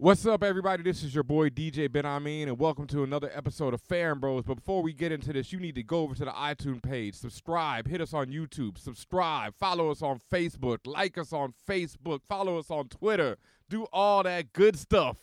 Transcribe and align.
What's 0.00 0.24
up, 0.26 0.44
everybody? 0.44 0.84
This 0.84 1.02
is 1.02 1.12
your 1.12 1.24
boy 1.24 1.50
DJ 1.50 1.88
Benhameen, 1.88 2.44
and 2.44 2.56
welcome 2.56 2.86
to 2.86 3.02
another 3.02 3.32
episode 3.34 3.74
of 3.74 3.80
Fan 3.80 4.20
Bros. 4.20 4.44
But 4.44 4.54
before 4.54 4.80
we 4.80 4.92
get 4.92 5.10
into 5.10 5.32
this, 5.32 5.52
you 5.52 5.58
need 5.58 5.74
to 5.74 5.82
go 5.82 6.02
over 6.02 6.14
to 6.14 6.24
the 6.24 6.30
iTunes 6.30 6.80
page, 6.80 7.16
subscribe, 7.16 7.88
hit 7.88 8.00
us 8.00 8.14
on 8.14 8.28
YouTube, 8.28 8.78
subscribe, 8.78 9.56
follow 9.56 9.90
us 9.90 10.00
on 10.00 10.20
Facebook, 10.32 10.78
like 10.86 11.18
us 11.18 11.32
on 11.32 11.52
Facebook, 11.68 12.20
follow 12.28 12.60
us 12.60 12.70
on 12.70 12.86
Twitter, 12.86 13.38
do 13.68 13.88
all 13.92 14.22
that 14.22 14.52
good 14.52 14.78
stuff. 14.78 15.16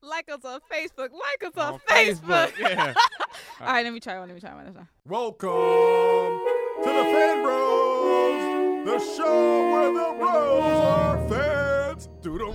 Like 0.00 0.30
us 0.30 0.44
on 0.44 0.60
Facebook. 0.72 1.10
Like 1.10 1.42
us 1.42 1.56
on, 1.56 1.72
On 1.72 1.80
Facebook. 1.80 2.52
Facebook, 2.52 2.58
yeah. 2.60 2.94
All 3.60 3.66
right, 3.66 3.82
let 3.82 3.92
me 3.92 3.98
try 3.98 4.20
one. 4.20 4.28
Let 4.28 4.34
me 4.36 4.40
try 4.40 4.54
one. 4.54 4.66
Let 4.66 4.74
me 4.74 4.80
try. 4.80 4.86
Welcome 5.04 5.50
to 6.84 6.90
the 6.90 7.04
Fan 7.12 7.42
Bros, 7.42 8.86
the 8.86 9.16
show 9.16 9.72
where 9.72 9.92
the 9.92 10.16
bros 10.16 10.62
are 10.62 11.28
fans. 11.28 12.08
Doodle. 12.22 12.54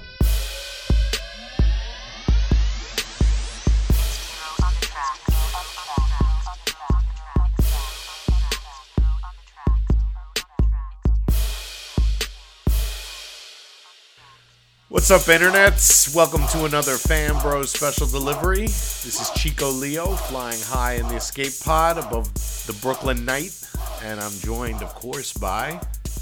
What's 14.92 15.10
up, 15.10 15.22
internets? 15.22 16.14
Welcome 16.14 16.46
to 16.50 16.66
another 16.66 16.98
Fan 16.98 17.42
Bros 17.42 17.72
special 17.72 18.08
delivery. 18.08 18.64
This 18.64 19.22
is 19.22 19.30
Chico 19.42 19.70
Leo 19.70 20.08
flying 20.08 20.60
high 20.64 20.96
in 20.96 21.08
the 21.08 21.16
escape 21.16 21.54
pod 21.64 21.98
above 21.98 22.26
the 22.68 22.74
Brooklyn 22.82 23.24
night, 23.24 23.58
and 24.04 24.20
I'm 24.20 24.34
joined, 24.40 24.84
of 24.84 24.94
course, 24.94 25.32
by. 25.32 25.80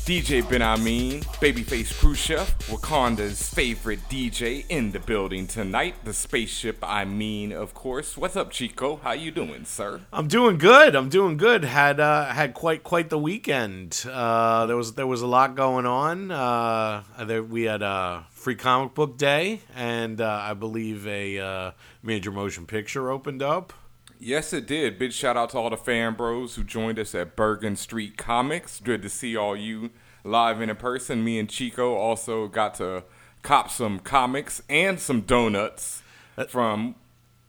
DJ 0.09 0.41
Benhameen, 0.41 1.23
Babyface 1.40 2.16
Chef, 2.16 2.58
Wakanda's 2.67 3.48
favorite 3.54 4.00
DJ 4.09 4.66
in 4.67 4.91
the 4.91 5.00
building 5.00 5.45
tonight. 5.45 6.04
The 6.04 6.16
spaceship, 6.16 6.80
I 6.81 7.05
mean, 7.05 7.52
of 7.52 7.76
course. 7.76 8.17
What's 8.17 8.36
up, 8.36 8.50
Chico? 8.50 8.95
How 9.03 9.11
you 9.11 9.30
doing, 9.30 9.66
sir? 9.66 10.02
I'm 10.11 10.28
doing 10.28 10.58
good. 10.58 10.95
I'm 10.95 11.09
doing 11.09 11.38
good. 11.38 11.64
Had 11.64 12.00
uh, 12.00 12.25
had 12.25 12.56
quite 12.56 12.81
quite 12.81 13.11
the 13.11 13.19
weekend. 13.19 14.03
Uh, 14.11 14.66
there 14.66 14.75
was 14.75 14.95
there 14.95 15.06
was 15.06 15.22
a 15.22 15.28
lot 15.28 15.53
going 15.53 15.86
on. 15.86 16.31
Uh, 16.31 17.03
there, 17.23 17.44
we 17.44 17.66
had 17.66 17.84
a 17.84 18.25
free 18.31 18.56
comic 18.56 18.95
book 18.95 19.16
day, 19.16 19.62
and 19.75 20.19
uh, 20.19 20.41
I 20.41 20.56
believe 20.56 21.06
a 21.06 21.38
uh, 21.38 21.72
major 22.02 22.31
motion 22.31 22.66
picture 22.66 23.12
opened 23.12 23.44
up. 23.44 23.73
Yes, 24.20 24.52
it 24.52 24.67
did. 24.67 25.00
Big 25.00 25.14
shout 25.14 25.38
out 25.38 25.52
to 25.52 25.58
all 25.58 25.70
the 25.70 25.78
fan 25.78 26.14
bros 26.16 26.56
who 26.56 26.64
joined 26.64 27.00
us 27.00 27.16
at 27.16 27.36
Bergen 27.38 27.75
Street 27.78 28.17
Comics. 28.17 28.81
Good 28.81 29.02
to 29.03 29.09
see 29.09 29.38
all 29.38 29.56
you 29.56 29.92
live 30.25 30.59
and 30.59 30.70
in 30.70 30.75
person. 30.78 31.23
Me 31.23 31.39
and 31.39 31.50
Chico 31.50 31.95
also 31.95 32.47
got 32.50 32.75
to 32.75 33.03
cop 33.44 33.72
some 33.72 34.00
comics 34.00 34.62
and 34.70 35.00
some 35.00 35.22
donuts 35.22 36.03
from. 36.50 36.95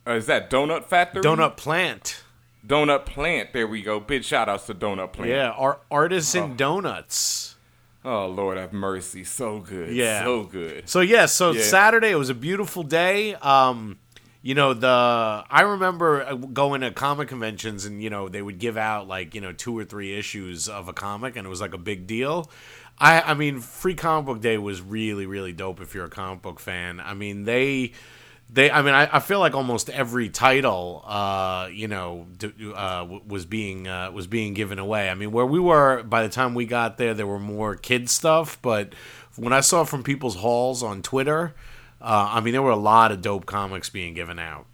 Uh, 0.07 0.11
is 0.13 0.25
that 0.27 0.49
Donut 0.49 0.85
Factory? 0.85 1.21
Donut 1.21 1.57
Plant. 1.57 2.23
Donut 2.65 3.05
Plant. 3.05 3.51
There 3.53 3.67
we 3.67 3.81
go. 3.81 3.99
Big 3.99 4.23
shout 4.23 4.47
outs 4.47 4.65
to 4.67 4.73
Donut 4.73 5.11
Plant. 5.11 5.29
Yeah, 5.31 5.49
our 5.51 5.79
artisan 5.91 6.51
Oh. 6.51 6.55
donuts. 6.55 7.55
Oh 8.03 8.25
Lord 8.27 8.57
have 8.57 8.71
mercy. 8.73 9.23
So 9.23 9.59
good. 9.59 9.91
Yeah. 9.93 10.23
So 10.23 10.43
good. 10.45 10.89
So 10.89 11.01
yeah, 11.01 11.25
so 11.27 11.51
Yeah. 11.51 11.61
Saturday 11.63 12.11
it 12.11 12.15
was 12.15 12.29
a 12.29 12.33
beautiful 12.33 12.81
day. 12.81 13.35
Um, 13.35 13.99
you 14.41 14.55
know 14.55 14.73
the 14.73 14.87
I 15.49 15.61
remember 15.61 16.23
uh, 16.23 16.35
going 16.35 16.81
to 16.81 16.91
comic 16.91 17.27
conventions 17.27 17.85
and 17.85 18.01
you 18.01 18.09
know 18.09 18.29
they 18.29 18.41
would 18.41 18.59
give 18.59 18.77
out 18.77 19.07
like 19.07 19.35
you 19.35 19.41
know 19.41 19.51
two 19.53 19.77
or 19.77 19.85
three 19.85 20.17
issues 20.17 20.67
of 20.67 20.87
a 20.87 20.93
comic 20.93 21.35
and 21.35 21.45
it 21.45 21.49
was 21.49 21.61
like 21.61 21.73
a 21.73 21.79
big 21.79 22.07
deal. 22.07 22.49
I 22.97 23.21
I 23.21 23.33
mean 23.33 23.59
Free 23.59 23.93
Comic 23.95 24.25
Book 24.25 24.41
Day 24.41 24.57
was 24.57 24.81
really 24.81 25.25
really 25.25 25.53
dope 25.53 25.79
if 25.81 25.93
you're 25.93 26.05
a 26.05 26.09
comic 26.09 26.41
book 26.41 26.59
fan. 26.59 26.99
I 26.99 27.13
mean 27.13 27.43
they. 27.45 27.93
They, 28.53 28.69
I 28.69 28.81
mean, 28.81 28.93
I, 28.93 29.07
I 29.15 29.19
feel 29.21 29.39
like 29.39 29.55
almost 29.55 29.89
every 29.89 30.27
title, 30.27 31.05
uh, 31.07 31.69
you 31.71 31.87
know, 31.87 32.27
d- 32.37 32.51
uh, 32.75 33.05
was 33.25 33.45
being 33.45 33.87
uh, 33.87 34.11
was 34.11 34.27
being 34.27 34.53
given 34.53 34.77
away. 34.77 35.09
I 35.09 35.13
mean, 35.15 35.31
where 35.31 35.45
we 35.45 35.57
were 35.57 36.03
by 36.03 36.23
the 36.23 36.27
time 36.27 36.53
we 36.53 36.65
got 36.65 36.97
there, 36.97 37.13
there 37.13 37.25
were 37.25 37.39
more 37.39 37.77
kid 37.77 38.09
stuff. 38.09 38.61
But 38.61 38.93
when 39.37 39.53
I 39.53 39.61
saw 39.61 39.85
from 39.85 40.03
people's 40.03 40.35
halls 40.35 40.83
on 40.83 41.01
Twitter, 41.01 41.55
uh, 42.01 42.29
I 42.31 42.41
mean, 42.41 42.53
there 42.53 42.61
were 42.61 42.71
a 42.71 42.75
lot 42.75 43.11
of 43.11 43.21
dope 43.21 43.45
comics 43.45 43.89
being 43.89 44.13
given 44.13 44.39
out. 44.39 44.65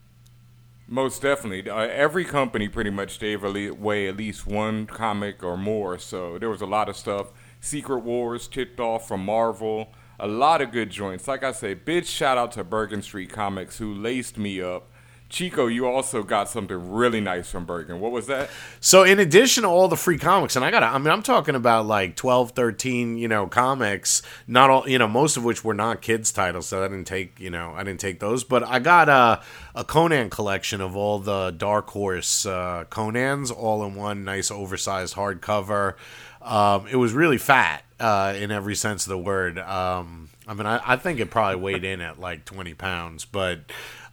Most 0.88 1.22
definitely. 1.22 1.70
Uh, 1.70 1.80
every 1.80 2.24
company 2.24 2.70
pretty 2.70 2.90
much 2.90 3.20
gave 3.20 3.44
away 3.44 4.08
at 4.08 4.16
least 4.16 4.48
one 4.48 4.86
comic 4.86 5.44
or 5.44 5.58
more. 5.58 6.00
So 6.00 6.38
there 6.38 6.50
was 6.50 6.62
a 6.62 6.66
lot 6.66 6.88
of 6.88 6.96
stuff. 6.96 7.28
Secret 7.60 8.00
Wars 8.00 8.48
kicked 8.48 8.80
off 8.80 9.08
from 9.08 9.26
Marvel. 9.26 9.90
A 10.20 10.28
lot 10.28 10.62
of 10.62 10.72
good 10.72 10.90
joints. 10.90 11.28
Like 11.28 11.44
I 11.44 11.52
say, 11.52 11.74
big 11.74 12.06
shout 12.06 12.38
out 12.38 12.54
to 12.54 12.64
Bergen 12.64 13.02
Street 13.02 13.30
Comics 13.30 13.78
who 13.78 13.94
laced 13.94 14.38
me 14.38 14.62
up. 14.62 14.90
Chico, 15.30 15.68
you 15.68 15.86
also 15.86 16.24
got 16.24 16.48
something 16.48 16.92
really 16.92 17.20
nice 17.20 17.50
from 17.50 17.66
Bergen. 17.66 18.00
What 18.00 18.12
was 18.12 18.28
that? 18.28 18.50
So 18.80 19.04
in 19.04 19.20
addition 19.20 19.64
to 19.64 19.70
all 19.70 19.90
the 19.90 19.98
free 19.98 20.18
comics, 20.18 20.56
and 20.56 20.64
I 20.64 20.72
got, 20.72 20.84
I 20.84 20.98
mean, 20.98 21.10
I'm 21.10 21.22
talking 21.22 21.56
about 21.56 21.86
like 21.86 22.16
12, 22.16 22.52
13, 22.52 23.18
you 23.18 23.28
know, 23.28 23.46
comics, 23.48 24.22
not 24.48 24.70
all, 24.70 24.88
you 24.88 24.98
know, 24.98 25.08
most 25.08 25.36
of 25.36 25.44
which 25.44 25.66
were 25.66 25.74
not 25.74 26.02
kids 26.02 26.32
titles. 26.32 26.68
So 26.68 26.84
I 26.84 26.88
didn't 26.88 27.08
take, 27.08 27.40
you 27.40 27.50
know, 27.50 27.74
I 27.76 27.84
didn't 27.84 28.00
take 28.00 28.20
those, 28.20 28.46
but 28.46 28.64
I 28.64 28.80
got 28.80 29.10
a, 29.10 29.42
a 29.76 29.84
Conan 29.84 30.30
collection 30.30 30.80
of 30.80 30.96
all 30.96 31.20
the 31.20 31.52
Dark 31.52 31.90
Horse 31.90 32.46
uh, 32.46 32.86
Conans 32.90 33.52
all 33.56 33.84
in 33.84 33.96
one 33.96 34.24
nice 34.24 34.50
oversized 34.50 35.16
hardcover. 35.16 35.96
Um, 36.42 36.88
it 36.88 36.96
was 36.96 37.12
really 37.12 37.38
fat 37.38 37.84
uh, 38.00 38.34
in 38.38 38.52
every 38.52 38.76
sense 38.76 39.06
of 39.06 39.09
the 39.09 39.18
word. 39.18 39.59
Um, 39.59 40.30
I 40.48 40.54
mean, 40.54 40.66
I, 40.66 40.94
I 40.94 40.96
think 40.96 41.20
it 41.20 41.30
probably 41.30 41.62
weighed 41.62 41.84
in 41.84 42.00
at 42.00 42.18
like 42.18 42.46
20 42.46 42.74
pounds, 42.76 43.26
but, 43.26 43.59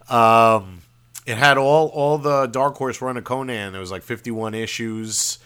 um, 0.09 0.81
it 1.25 1.37
had 1.37 1.57
all 1.57 1.87
all 1.87 2.17
the 2.17 2.47
Dark 2.47 2.75
Horse 2.75 3.01
run 3.01 3.17
of 3.17 3.23
Conan. 3.23 3.71
There 3.71 3.81
was 3.81 3.91
like 3.91 4.03
51 4.03 4.53
issues, 4.53 5.39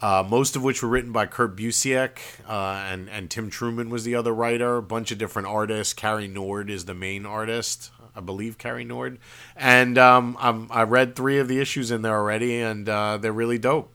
uh, 0.00 0.24
most 0.28 0.56
of 0.56 0.62
which 0.62 0.82
were 0.82 0.88
written 0.88 1.12
by 1.12 1.26
Kurt 1.26 1.56
Busiek, 1.56 2.18
uh, 2.48 2.86
and 2.90 3.08
and 3.10 3.30
Tim 3.30 3.50
Truman 3.50 3.90
was 3.90 4.04
the 4.04 4.14
other 4.14 4.34
writer. 4.34 4.76
A 4.76 4.82
bunch 4.82 5.10
of 5.12 5.18
different 5.18 5.48
artists. 5.48 5.92
Cary 5.94 6.28
Nord 6.28 6.70
is 6.70 6.86
the 6.86 6.94
main 6.94 7.26
artist, 7.26 7.90
I 8.16 8.20
believe. 8.20 8.58
Cary 8.58 8.84
Nord, 8.84 9.18
and 9.56 9.98
um, 9.98 10.36
I'm, 10.40 10.66
I 10.70 10.82
read 10.84 11.14
three 11.14 11.38
of 11.38 11.48
the 11.48 11.60
issues 11.60 11.90
in 11.90 12.02
there 12.02 12.16
already, 12.16 12.60
and 12.60 12.88
uh, 12.88 13.18
they're 13.18 13.32
really 13.32 13.58
dope. 13.58 13.90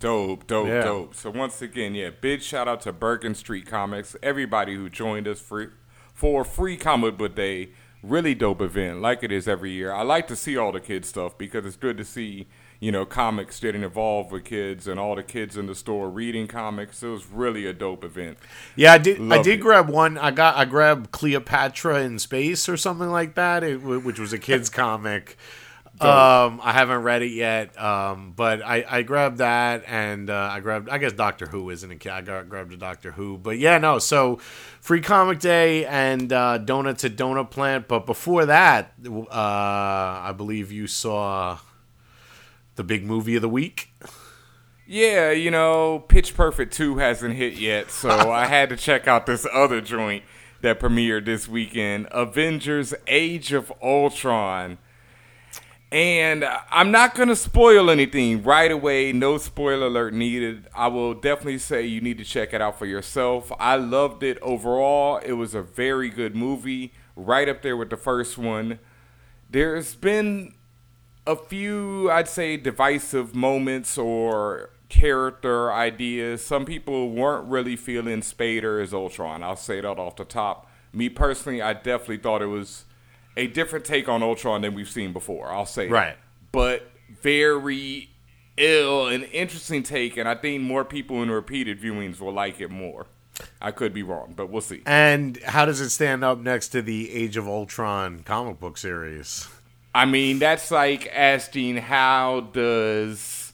Dope, 0.00 0.46
dope, 0.46 0.66
Yeah. 0.68 0.82
dope. 0.82 1.14
So 1.14 1.30
once 1.30 1.62
again, 1.62 1.94
yeah, 1.94 2.10
big 2.10 2.42
shout 2.42 2.68
out 2.68 2.82
to 2.82 2.92
Bergen 2.92 3.34
Street 3.34 3.66
Comics, 3.66 4.14
everybody 4.22 4.74
who 4.74 4.90
joined 4.90 5.26
us 5.26 5.40
for 5.40 5.72
for 6.12 6.44
free 6.44 6.76
comic 6.76 7.16
book 7.16 7.34
day. 7.36 7.68
Really 8.02 8.34
dope 8.34 8.62
event, 8.62 9.00
like 9.00 9.24
it 9.24 9.32
is 9.32 9.48
every 9.48 9.72
year. 9.72 9.92
I 9.92 10.02
like 10.02 10.28
to 10.28 10.36
see 10.36 10.56
all 10.56 10.70
the 10.70 10.80
kids 10.80 11.08
stuff 11.08 11.36
because 11.36 11.66
it's 11.66 11.76
good 11.76 11.96
to 11.96 12.04
see 12.04 12.46
you 12.78 12.92
know 12.92 13.04
comics 13.04 13.58
getting 13.58 13.82
involved 13.82 14.30
with 14.30 14.44
kids 14.44 14.86
and 14.86 15.00
all 15.00 15.16
the 15.16 15.22
kids 15.24 15.56
in 15.56 15.66
the 15.66 15.74
store 15.74 16.08
reading 16.08 16.46
comics. 16.46 17.02
It 17.02 17.08
was 17.08 17.26
really 17.26 17.66
a 17.66 17.72
dope 17.72 18.04
event. 18.04 18.38
Yeah, 18.76 18.92
I 18.92 18.98
did. 18.98 19.20
I 19.32 19.42
did 19.42 19.58
it. 19.58 19.62
grab 19.62 19.88
one. 19.88 20.16
I 20.16 20.30
got. 20.30 20.56
I 20.56 20.64
grabbed 20.64 21.10
Cleopatra 21.10 22.02
in 22.02 22.20
Space 22.20 22.68
or 22.68 22.76
something 22.76 23.10
like 23.10 23.34
that, 23.34 23.64
it, 23.64 23.82
which 23.82 24.20
was 24.20 24.32
a 24.32 24.38
kids 24.38 24.68
comic. 24.70 25.36
Um, 26.00 26.60
I 26.62 26.72
haven't 26.72 27.02
read 27.02 27.22
it 27.22 27.32
yet, 27.32 27.80
um, 27.80 28.32
but 28.36 28.62
I, 28.62 28.84
I 28.88 29.02
grabbed 29.02 29.38
that, 29.38 29.84
and 29.86 30.30
uh, 30.30 30.50
I 30.52 30.60
grabbed. 30.60 30.88
I 30.88 30.98
guess 30.98 31.12
Doctor 31.12 31.46
Who 31.46 31.70
isn't 31.70 31.90
a 31.90 31.96
kid. 31.96 32.12
I 32.12 32.20
got, 32.20 32.48
grabbed 32.48 32.72
a 32.72 32.76
Doctor 32.76 33.12
Who, 33.12 33.38
but 33.38 33.58
yeah, 33.58 33.78
no. 33.78 33.98
So, 33.98 34.36
free 34.80 35.00
comic 35.00 35.40
day 35.40 35.86
and 35.86 36.32
uh, 36.32 36.58
donuts 36.58 37.04
at 37.04 37.16
Donut 37.16 37.50
Plant. 37.50 37.88
But 37.88 38.06
before 38.06 38.46
that, 38.46 38.92
uh, 39.06 39.24
I 39.30 40.32
believe 40.36 40.70
you 40.70 40.86
saw 40.86 41.58
the 42.76 42.84
big 42.84 43.04
movie 43.04 43.36
of 43.36 43.42
the 43.42 43.48
week. 43.48 43.90
Yeah, 44.86 45.32
you 45.32 45.50
know, 45.50 45.98
Pitch 45.98 46.34
Perfect 46.34 46.72
2 46.72 46.96
hasn't 46.96 47.34
hit 47.34 47.58
yet, 47.58 47.90
so 47.90 48.08
I 48.32 48.46
had 48.46 48.70
to 48.70 48.76
check 48.76 49.06
out 49.06 49.26
this 49.26 49.46
other 49.52 49.82
joint 49.82 50.24
that 50.62 50.80
premiered 50.80 51.26
this 51.26 51.46
weekend 51.46 52.08
Avengers 52.10 52.94
Age 53.06 53.52
of 53.52 53.70
Ultron. 53.82 54.78
And 55.90 56.44
I'm 56.70 56.90
not 56.90 57.14
going 57.14 57.30
to 57.30 57.36
spoil 57.36 57.88
anything 57.88 58.42
right 58.42 58.70
away. 58.70 59.10
No 59.12 59.38
spoiler 59.38 59.86
alert 59.86 60.12
needed. 60.12 60.66
I 60.74 60.88
will 60.88 61.14
definitely 61.14 61.58
say 61.58 61.86
you 61.86 62.02
need 62.02 62.18
to 62.18 62.24
check 62.24 62.52
it 62.52 62.60
out 62.60 62.78
for 62.78 62.84
yourself. 62.84 63.50
I 63.58 63.76
loved 63.76 64.22
it 64.22 64.38
overall. 64.42 65.16
It 65.18 65.32
was 65.32 65.54
a 65.54 65.62
very 65.62 66.10
good 66.10 66.36
movie, 66.36 66.92
right 67.16 67.48
up 67.48 67.62
there 67.62 67.76
with 67.76 67.88
the 67.88 67.96
first 67.96 68.36
one. 68.36 68.80
There's 69.48 69.94
been 69.94 70.54
a 71.26 71.34
few, 71.34 72.10
I'd 72.10 72.28
say, 72.28 72.58
divisive 72.58 73.34
moments 73.34 73.96
or 73.96 74.70
character 74.90 75.72
ideas. 75.72 76.44
Some 76.44 76.66
people 76.66 77.10
weren't 77.12 77.48
really 77.48 77.76
feeling 77.76 78.20
Spader 78.20 78.82
as 78.82 78.92
Ultron. 78.92 79.42
I'll 79.42 79.56
say 79.56 79.80
that 79.80 79.98
off 79.98 80.16
the 80.16 80.24
top. 80.26 80.70
Me 80.92 81.08
personally, 81.08 81.62
I 81.62 81.72
definitely 81.72 82.18
thought 82.18 82.42
it 82.42 82.46
was 82.46 82.84
a 83.38 83.46
different 83.46 83.84
take 83.86 84.08
on 84.08 84.22
Ultron 84.22 84.60
than 84.62 84.74
we've 84.74 84.88
seen 84.90 85.12
before. 85.14 85.48
I'll 85.50 85.64
say 85.66 85.86
that. 85.86 85.92
Right. 85.92 86.16
but 86.52 86.90
very 87.22 88.10
ill 88.56 89.06
and 89.06 89.24
interesting 89.24 89.82
take, 89.82 90.16
and 90.16 90.28
I 90.28 90.34
think 90.34 90.62
more 90.62 90.84
people 90.84 91.22
in 91.22 91.30
repeated 91.30 91.80
viewings 91.80 92.20
will 92.20 92.32
like 92.32 92.60
it 92.60 92.70
more. 92.70 93.06
I 93.62 93.70
could 93.70 93.94
be 93.94 94.02
wrong, 94.02 94.34
but 94.36 94.50
we'll 94.50 94.60
see. 94.60 94.82
And 94.84 95.36
how 95.44 95.64
does 95.64 95.80
it 95.80 95.90
stand 95.90 96.24
up 96.24 96.38
next 96.40 96.68
to 96.70 96.82
the 96.82 97.12
Age 97.14 97.36
of 97.36 97.46
Ultron 97.46 98.20
comic 98.24 98.58
book 98.58 98.76
series? 98.76 99.48
I 99.94 100.04
mean, 100.06 100.38
that's 100.40 100.70
like 100.72 101.08
asking 101.14 101.76
how 101.76 102.40
does 102.52 103.52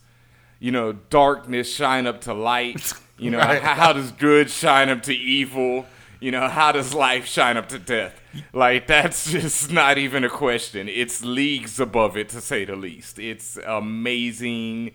you 0.58 0.72
know 0.72 0.92
darkness 0.92 1.72
shine 1.74 2.06
up 2.06 2.22
to 2.22 2.34
light? 2.34 2.92
You 3.16 3.30
know, 3.30 3.38
Right. 3.38 3.62
how, 3.62 3.74
how 3.74 3.92
does 3.92 4.10
good 4.10 4.50
shine 4.50 4.88
up 4.90 5.04
to 5.04 5.14
evil? 5.14 5.86
You 6.20 6.30
know, 6.30 6.48
how 6.48 6.72
does 6.72 6.94
life 6.94 7.26
shine 7.26 7.56
up 7.56 7.68
to 7.70 7.78
death? 7.78 8.20
Like 8.52 8.86
that's 8.86 9.30
just 9.30 9.70
not 9.70 9.98
even 9.98 10.24
a 10.24 10.30
question. 10.30 10.88
It's 10.88 11.24
leagues 11.24 11.78
above 11.78 12.16
it 12.16 12.28
to 12.30 12.40
say 12.40 12.64
the 12.64 12.76
least. 12.76 13.18
It's 13.18 13.58
amazing. 13.66 14.92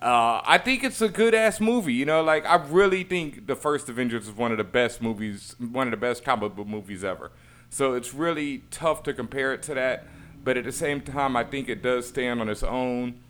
Uh, 0.00 0.40
I 0.44 0.58
think 0.58 0.84
it's 0.84 1.00
a 1.00 1.08
good 1.08 1.34
ass 1.34 1.60
movie. 1.60 1.94
You 1.94 2.04
know, 2.04 2.22
like 2.22 2.46
I 2.46 2.56
really 2.56 3.02
think 3.02 3.46
the 3.46 3.56
first 3.56 3.88
Avengers 3.88 4.28
is 4.28 4.32
one 4.32 4.52
of 4.52 4.58
the 4.58 4.64
best 4.64 5.02
movies, 5.02 5.56
one 5.58 5.86
of 5.88 5.90
the 5.90 5.96
best 5.96 6.24
comic 6.24 6.54
book 6.54 6.68
movies 6.68 7.02
ever. 7.02 7.32
So 7.70 7.94
it's 7.94 8.14
really 8.14 8.62
tough 8.70 9.02
to 9.04 9.14
compare 9.14 9.52
it 9.52 9.62
to 9.64 9.74
that. 9.74 10.06
But 10.44 10.56
at 10.56 10.64
the 10.64 10.72
same 10.72 11.00
time, 11.00 11.36
I 11.36 11.44
think 11.44 11.68
it 11.68 11.82
does 11.82 12.08
stand 12.08 12.40
on 12.40 12.48
its 12.48 12.62
own. 12.62 13.20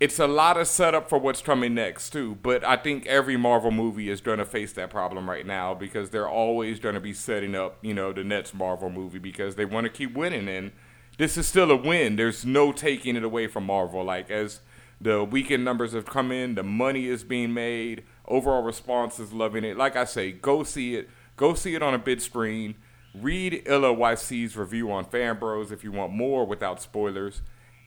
It's 0.00 0.18
a 0.18 0.26
lot 0.26 0.56
of 0.56 0.66
setup 0.66 1.10
for 1.10 1.18
what's 1.18 1.42
coming 1.42 1.74
next 1.74 2.08
too. 2.08 2.38
But 2.42 2.64
I 2.64 2.76
think 2.76 3.06
every 3.06 3.36
Marvel 3.36 3.70
movie 3.70 4.08
is 4.08 4.22
going 4.22 4.38
to 4.38 4.46
face 4.46 4.72
that 4.72 4.88
problem 4.88 5.28
right 5.28 5.44
now 5.44 5.74
because 5.74 6.08
they're 6.08 6.28
always 6.28 6.80
going 6.80 6.94
to 6.94 7.02
be 7.02 7.12
setting 7.12 7.54
up, 7.54 7.76
you 7.82 7.92
know, 7.92 8.10
the 8.10 8.24
next 8.24 8.54
Marvel 8.54 8.88
movie 8.88 9.18
because 9.18 9.56
they 9.56 9.66
want 9.66 9.84
to 9.84 9.92
keep 9.92 10.14
winning. 10.14 10.48
And 10.48 10.72
this 11.18 11.36
is 11.36 11.46
still 11.46 11.70
a 11.70 11.76
win. 11.76 12.16
There's 12.16 12.46
no 12.46 12.72
taking 12.72 13.14
it 13.14 13.24
away 13.24 13.46
from 13.46 13.66
Marvel. 13.66 14.02
Like 14.02 14.30
as 14.30 14.60
the 15.02 15.22
weekend 15.22 15.66
numbers 15.66 15.92
have 15.92 16.06
come 16.06 16.32
in, 16.32 16.54
the 16.54 16.62
money 16.62 17.04
is 17.06 17.22
being 17.22 17.52
made. 17.52 18.04
Overall 18.26 18.62
response 18.62 19.20
is 19.20 19.34
loving 19.34 19.64
it. 19.64 19.76
Like 19.76 19.96
I 19.96 20.04
say, 20.04 20.32
go 20.32 20.62
see 20.62 20.94
it. 20.94 21.10
Go 21.36 21.52
see 21.52 21.74
it 21.74 21.82
on 21.82 21.92
a 21.92 21.98
big 21.98 22.22
screen. 22.22 22.76
Read 23.14 23.64
Illa 23.66 23.94
YC's 23.94 24.56
review 24.56 24.90
on 24.90 25.04
Fan 25.04 25.38
Bros 25.38 25.70
if 25.70 25.84
you 25.84 25.92
want 25.92 26.14
more 26.14 26.46
without 26.46 26.80
spoilers. 26.80 27.42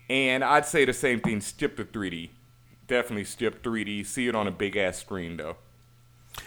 And 0.10 0.44
I'd 0.44 0.66
say 0.66 0.86
the 0.86 0.94
same 0.94 1.20
thing. 1.20 1.42
Skip 1.42 1.78
the 1.78 1.86
3D. 1.86 2.30
Definitely 2.88 3.24
skip 3.24 3.64
3D. 3.64 4.06
See 4.06 4.28
it 4.28 4.36
on 4.36 4.48
a 4.48 4.52
big 4.52 4.76
ass 4.76 5.00
screen 5.00 5.38
though. 5.38 5.58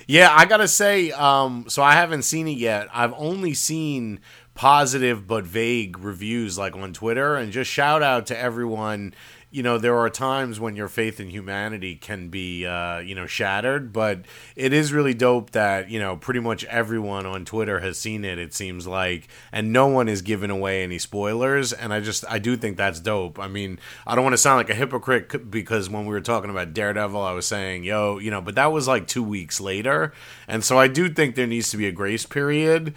Yeah, 0.07 0.33
I 0.33 0.47
gotta 0.47 0.69
say, 0.69 1.11
um, 1.13 1.67
so 1.69 1.83
I 1.83 1.93
haven't 1.93 2.23
seen 2.23 2.49
it 2.49 2.59
yet. 2.59 2.89
I've 2.93 3.15
only 3.17 3.55
seen 3.55 4.21
positive 4.55 5.27
but 5.27 5.45
vague 5.45 5.99
reviews 5.99 6.59
like 6.59 6.75
on 6.75 6.93
Twitter, 6.93 7.37
and 7.37 7.53
just 7.53 7.71
shout 7.71 8.03
out 8.03 8.27
to 8.27 8.39
everyone. 8.39 9.15
You 9.49 9.63
know, 9.63 9.79
there 9.79 9.97
are 9.97 10.11
times 10.11 10.61
when 10.61 10.77
your 10.77 10.89
faith 10.89 11.19
in 11.21 11.31
humanity 11.31 11.95
can 11.95 12.29
be, 12.29 12.67
uh, 12.67 12.99
you 12.99 13.15
know, 13.15 13.27
shattered, 13.27 13.93
but 13.93 14.27
it 14.55 14.73
is 14.73 14.93
really 14.93 15.15
dope 15.15 15.53
that, 15.53 15.89
you 15.89 15.99
know, 15.99 16.17
pretty 16.17 16.41
much 16.41 16.65
everyone 16.65 17.25
on 17.25 17.45
Twitter 17.45 17.81
has 17.81 17.97
seen 17.97 18.25
it, 18.25 18.39
it 18.39 18.53
seems 18.53 18.87
like, 18.87 19.29
and 19.53 19.73
no 19.73 19.87
one 19.87 20.09
is 20.09 20.21
giving 20.21 20.51
away 20.51 20.83
any 20.83 20.99
spoilers. 20.99 21.73
And 21.73 21.95
I 21.95 22.01
just, 22.01 22.25
I 22.29 22.39
do 22.39 22.57
think 22.57 22.77
that's 22.77 23.01
dope. 23.01 23.39
I 23.39 23.49
mean, 23.49 23.79
I 24.07 24.15
don't 24.15 24.25
want 24.25 24.35
to 24.35 24.39
sound 24.39 24.59
like 24.59 24.69
a 24.69 24.75
hypocrite 24.75 25.51
because 25.51 25.89
when 25.89 26.05
we 26.05 26.13
were 26.13 26.21
talking 26.21 26.51
about 26.51 26.75
Daredevil, 26.75 27.23
I 27.23 27.33
was 27.33 27.47
saying, 27.47 27.85
yo, 27.85 28.19
you 28.19 28.31
know, 28.31 28.43
but 28.43 28.57
that 28.57 28.73
was 28.73 28.89
like 28.89 29.07
two 29.07 29.23
weeks 29.23 29.61
later. 29.61 30.13
And 30.49 30.65
so 30.65 30.77
I 30.79 30.89
do 30.89 31.09
think 31.09 31.35
there 31.35 31.47
needs 31.47 31.71
to 31.71 31.77
be 31.77 31.87
a 31.87 31.93
grace 31.93 32.27
period. 32.27 32.95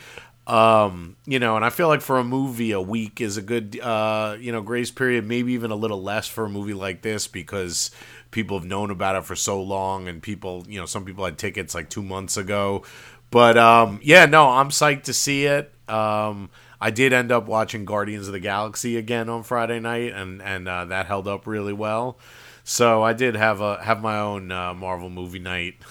Um, 0.50 1.16
you 1.28 1.38
know, 1.38 1.56
and 1.56 1.64
I 1.64 1.70
feel 1.70 1.88
like 1.88 2.02
for 2.02 2.18
a 2.18 2.24
movie, 2.24 2.72
a 2.72 2.82
week 2.82 3.22
is 3.22 3.38
a 3.38 3.42
good, 3.42 3.80
uh, 3.80 4.36
you 4.40 4.52
know, 4.52 4.62
grace 4.62 4.90
period. 4.90 5.28
Maybe 5.28 5.54
even 5.54 5.70
a 5.70 5.76
little 5.76 6.02
less 6.02 6.28
for 6.28 6.46
a 6.46 6.50
movie 6.50 6.74
like 6.74 7.04
this 7.04 7.28
because 7.28 7.92
people 8.32 8.58
have 8.58 8.68
known 8.68 8.90
about 8.90 9.16
it 9.16 9.26
for 9.26 9.36
so 9.36 9.62
long, 9.62 10.08
and 10.08 10.24
people, 10.24 10.66
you 10.68 10.80
know, 10.80 10.88
some 10.88 11.06
people 11.06 11.24
had 11.24 11.38
tickets 11.38 11.76
like 11.76 11.92
two 11.92 12.02
months 12.02 12.36
ago. 12.36 12.84
But 13.30 13.60
um, 13.60 14.00
yeah, 14.02 14.26
no, 14.26 14.50
I'm 14.50 14.70
psyched 14.70 15.04
to 15.04 15.14
see 15.14 15.46
it. 15.46 15.72
Um, 15.88 16.50
I 16.82 16.90
did 16.90 17.14
end 17.14 17.32
up 17.32 17.46
watching 17.46 17.86
Guardians 17.86 18.26
of 18.26 18.34
the 18.34 18.40
Galaxy 18.40 18.98
again 18.98 19.30
on 19.30 19.44
Friday 19.44 19.80
night, 19.80 20.14
and 20.14 20.42
and 20.42 20.68
uh, 20.68 20.86
that 20.86 21.06
held 21.06 21.28
up 21.28 21.46
really 21.46 21.74
well. 21.74 22.18
So 22.64 23.04
I 23.04 23.14
did 23.14 23.36
have 23.36 23.62
a 23.62 23.84
have 23.84 24.02
my 24.02 24.18
own 24.20 24.52
uh, 24.52 24.74
Marvel 24.74 25.12
movie 25.12 25.40
night. 25.40 25.76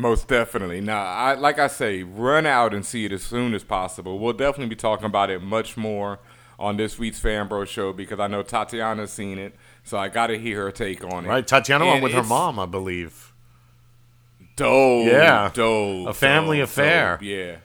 Most 0.00 0.28
definitely. 0.28 0.80
Now, 0.80 1.04
I 1.04 1.34
like 1.34 1.58
I 1.58 1.66
say, 1.66 2.02
run 2.02 2.46
out 2.46 2.72
and 2.72 2.84
see 2.84 3.04
it 3.04 3.12
as 3.12 3.22
soon 3.22 3.52
as 3.52 3.64
possible. 3.64 4.18
We'll 4.18 4.32
definitely 4.32 4.70
be 4.70 4.76
talking 4.76 5.06
about 5.06 5.28
it 5.30 5.42
much 5.42 5.76
more 5.76 6.18
on 6.58 6.76
this 6.76 6.98
week's 6.98 7.18
Fan 7.18 7.48
Bro 7.48 7.66
show 7.66 7.92
because 7.92 8.18
I 8.18 8.26
know 8.26 8.42
Tatiana's 8.42 9.12
seen 9.12 9.38
it, 9.38 9.54
so 9.84 9.98
I 9.98 10.08
got 10.08 10.28
to 10.28 10.38
hear 10.38 10.64
her 10.64 10.72
take 10.72 11.04
on 11.04 11.24
it. 11.24 11.28
Right, 11.28 11.46
Tatiana 11.46 11.86
went 11.86 12.02
with 12.02 12.12
her 12.12 12.22
mom, 12.22 12.58
I 12.58 12.66
believe. 12.66 13.32
Dope. 14.56 15.06
Yeah. 15.06 15.50
Dope. 15.52 16.08
A 16.08 16.14
family 16.14 16.58
dope, 16.58 16.64
affair. 16.64 17.16
dope, 17.16 17.22
yeah. 17.22 17.56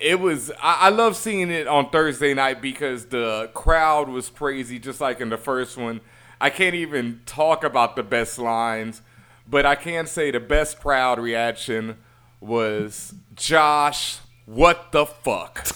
It 0.00 0.18
was. 0.20 0.50
I, 0.60 0.78
I 0.80 0.88
love 0.88 1.16
seeing 1.16 1.50
it 1.50 1.68
on 1.68 1.90
Thursday 1.90 2.34
night 2.34 2.60
because 2.60 3.06
the 3.06 3.50
crowd 3.54 4.08
was 4.08 4.28
crazy, 4.28 4.78
just 4.78 5.00
like 5.00 5.20
in 5.20 5.28
the 5.28 5.38
first 5.38 5.76
one. 5.76 6.00
I 6.40 6.50
can't 6.50 6.74
even 6.74 7.20
talk 7.26 7.62
about 7.62 7.94
the 7.94 8.02
best 8.02 8.38
lines, 8.38 9.02
but 9.48 9.66
I 9.66 9.74
can 9.74 10.06
say 10.06 10.30
the 10.30 10.40
best 10.40 10.80
crowd 10.80 11.18
reaction 11.18 11.96
was 12.40 13.14
Josh. 13.34 14.18
What 14.46 14.92
the 14.92 15.06
fuck? 15.06 15.66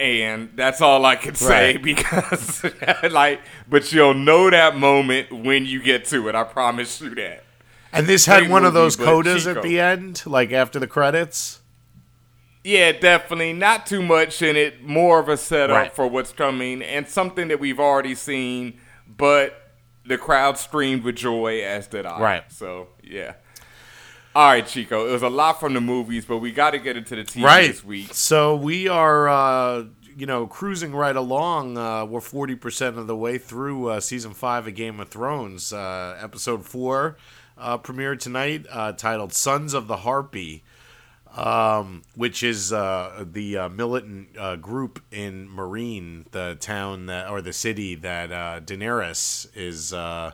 And 0.00 0.50
that's 0.54 0.80
all 0.80 1.04
I 1.06 1.16
can 1.16 1.34
say 1.34 1.74
Right. 1.74 1.82
because, 1.82 2.64
like, 3.10 3.40
but 3.68 3.92
you'll 3.92 4.14
know 4.14 4.50
that 4.50 4.76
moment 4.76 5.32
when 5.32 5.66
you 5.66 5.82
get 5.82 6.04
to 6.06 6.28
it. 6.28 6.34
I 6.34 6.44
promise 6.44 7.00
you 7.00 7.14
that. 7.14 7.44
And 7.92 8.06
this 8.06 8.26
had 8.26 8.40
Great 8.40 8.50
one 8.50 8.64
of 8.64 8.74
those 8.74 8.96
codas 8.96 9.44
Chico. 9.44 9.56
at 9.58 9.62
the 9.62 9.78
end, 9.78 10.22
like 10.26 10.50
after 10.52 10.80
the 10.80 10.88
credits. 10.88 11.60
Yeah, 12.64 12.92
definitely. 12.92 13.52
Not 13.52 13.86
too 13.86 14.02
much 14.02 14.42
in 14.42 14.56
it. 14.56 14.82
More 14.82 15.20
of 15.20 15.28
a 15.28 15.36
setup 15.36 15.76
Right. 15.76 15.92
for 15.94 16.08
what's 16.08 16.32
coming 16.32 16.82
and 16.82 17.06
something 17.06 17.48
that 17.48 17.60
we've 17.60 17.78
already 17.78 18.14
seen, 18.14 18.80
but 19.06 19.63
the 20.06 20.18
crowd 20.18 20.58
screamed 20.58 21.02
with 21.04 21.16
joy, 21.16 21.62
as 21.62 21.86
did 21.86 22.06
I. 22.06 22.20
Right. 22.20 22.52
So, 22.52 22.88
yeah. 23.02 23.34
All 24.34 24.48
right, 24.48 24.66
Chico. 24.66 25.08
It 25.08 25.12
was 25.12 25.22
a 25.22 25.28
lot 25.28 25.60
from 25.60 25.74
the 25.74 25.80
movies, 25.80 26.24
but 26.24 26.38
we 26.38 26.50
got 26.50 26.70
to 26.72 26.78
get 26.78 26.96
into 26.96 27.14
the 27.16 27.22
TV 27.22 27.44
Right. 27.44 27.68
this 27.68 27.84
week. 27.84 28.12
So 28.12 28.56
we 28.56 28.88
are, 28.88 29.28
uh, 29.28 29.84
you 30.16 30.26
know, 30.26 30.46
cruising 30.48 30.92
right 30.92 31.14
along. 31.14 31.78
Uh, 31.78 32.04
we're 32.04 32.20
forty 32.20 32.56
percent 32.56 32.98
of 32.98 33.06
the 33.06 33.16
way 33.16 33.38
through 33.38 33.88
uh, 33.90 34.00
season 34.00 34.34
five 34.34 34.66
of 34.66 34.74
Game 34.74 34.98
of 34.98 35.08
Thrones. 35.08 35.72
Uh, 35.72 36.18
episode 36.20 36.64
four 36.64 37.16
uh, 37.56 37.78
premiered 37.78 38.18
tonight, 38.18 38.66
uh, 38.70 38.90
titled 38.92 39.32
"Sons 39.32 39.72
of 39.72 39.86
the 39.86 39.98
Harpy." 39.98 40.64
Um, 41.36 42.02
which 42.14 42.44
is 42.44 42.72
uh, 42.72 43.24
the 43.28 43.58
uh, 43.58 43.68
militant 43.68 44.38
uh, 44.38 44.54
group 44.54 45.02
in 45.10 45.48
Meereen, 45.48 46.30
the 46.30 46.56
town 46.60 47.06
that 47.06 47.28
or 47.28 47.42
the 47.42 47.52
city 47.52 47.96
that 47.96 48.30
uh, 48.30 48.60
Daenerys 48.60 49.48
is 49.56 49.92
uh, 49.92 50.30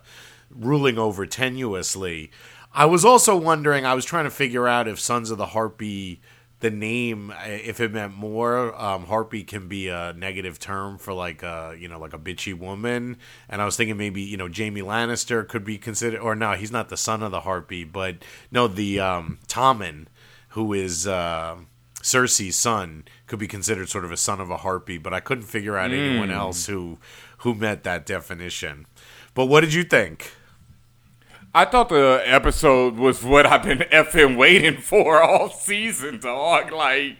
ruling 0.51 0.99
over 0.99 1.27
tenuously. 1.27 2.29
I 2.75 2.85
was 2.85 3.05
also 3.05 3.35
wondering. 3.35 3.87
I 3.87 3.95
was 3.95 4.05
trying 4.05 4.25
to 4.25 4.31
figure 4.31 4.69
out 4.69 4.87
if 4.87 5.01
Sons 5.01 5.31
of 5.31 5.39
the 5.39 5.47
Harpy, 5.47 6.21
the 6.61 6.71
name, 6.71 7.31
uh, 7.31 7.45
if 7.47 7.81
it 7.81 7.93
meant 7.93 8.15
more. 8.15 8.79
Um, 8.81 9.07
harpy 9.07 9.43
can 9.43 9.69
be 9.69 9.89
a 9.89 10.13
negative 10.13 10.59
term 10.59 10.99
for 10.99 11.13
like 11.13 11.43
a 11.43 11.75
you 11.79 11.89
know 11.89 11.99
like 11.99 12.13
a 12.13 12.19
bitchy 12.19 12.57
woman, 12.57 13.17
and 13.49 13.61
I 13.61 13.65
was 13.65 13.77
thinking 13.77 13.97
maybe 13.97 14.21
you 14.21 14.37
know 14.37 14.49
Jaime 14.55 14.83
Lannister 14.83 15.49
could 15.49 15.65
be 15.65 15.79
considered, 15.79 16.21
or 16.21 16.35
no, 16.35 16.53
he's 16.53 16.71
not 16.71 16.91
the 16.91 16.97
son 16.97 17.23
of 17.23 17.31
the 17.33 17.41
Harpy, 17.41 17.85
but 17.85 18.17
no, 18.53 18.69
the 18.69 19.01
um, 19.01 19.39
Tommen 19.49 20.07
who 20.51 20.73
is 20.73 21.07
uh, 21.07 21.57
Cersei's 22.03 22.57
son, 22.57 23.05
could 23.27 23.39
be 23.39 23.49
considered 23.49 23.89
sort 23.89 24.05
of 24.05 24.13
a 24.13 24.17
son 24.17 24.41
of 24.41 24.51
a 24.51 24.59
harpy, 24.59 24.99
but 24.99 25.13
I 25.13 25.21
couldn't 25.21 25.45
figure 25.45 25.77
out 25.77 25.91
anyone 25.93 26.31
else 26.31 26.67
who 26.67 26.99
who 27.39 27.55
met 27.55 27.85
that 27.85 28.05
definition. 28.07 28.87
But 29.35 29.47
what 29.47 29.61
did 29.63 29.75
you 29.75 29.85
think? 29.85 30.33
I 31.55 31.65
thought 31.65 31.89
the 31.89 32.23
episode 32.25 32.95
was 32.95 33.25
what 33.25 33.45
I've 33.45 33.65
been 33.65 33.79
effing 33.79 34.37
waiting 34.37 34.81
for 34.81 35.21
all 35.23 35.51
season, 35.51 36.21
dog. 36.21 36.71
Like, 36.71 37.17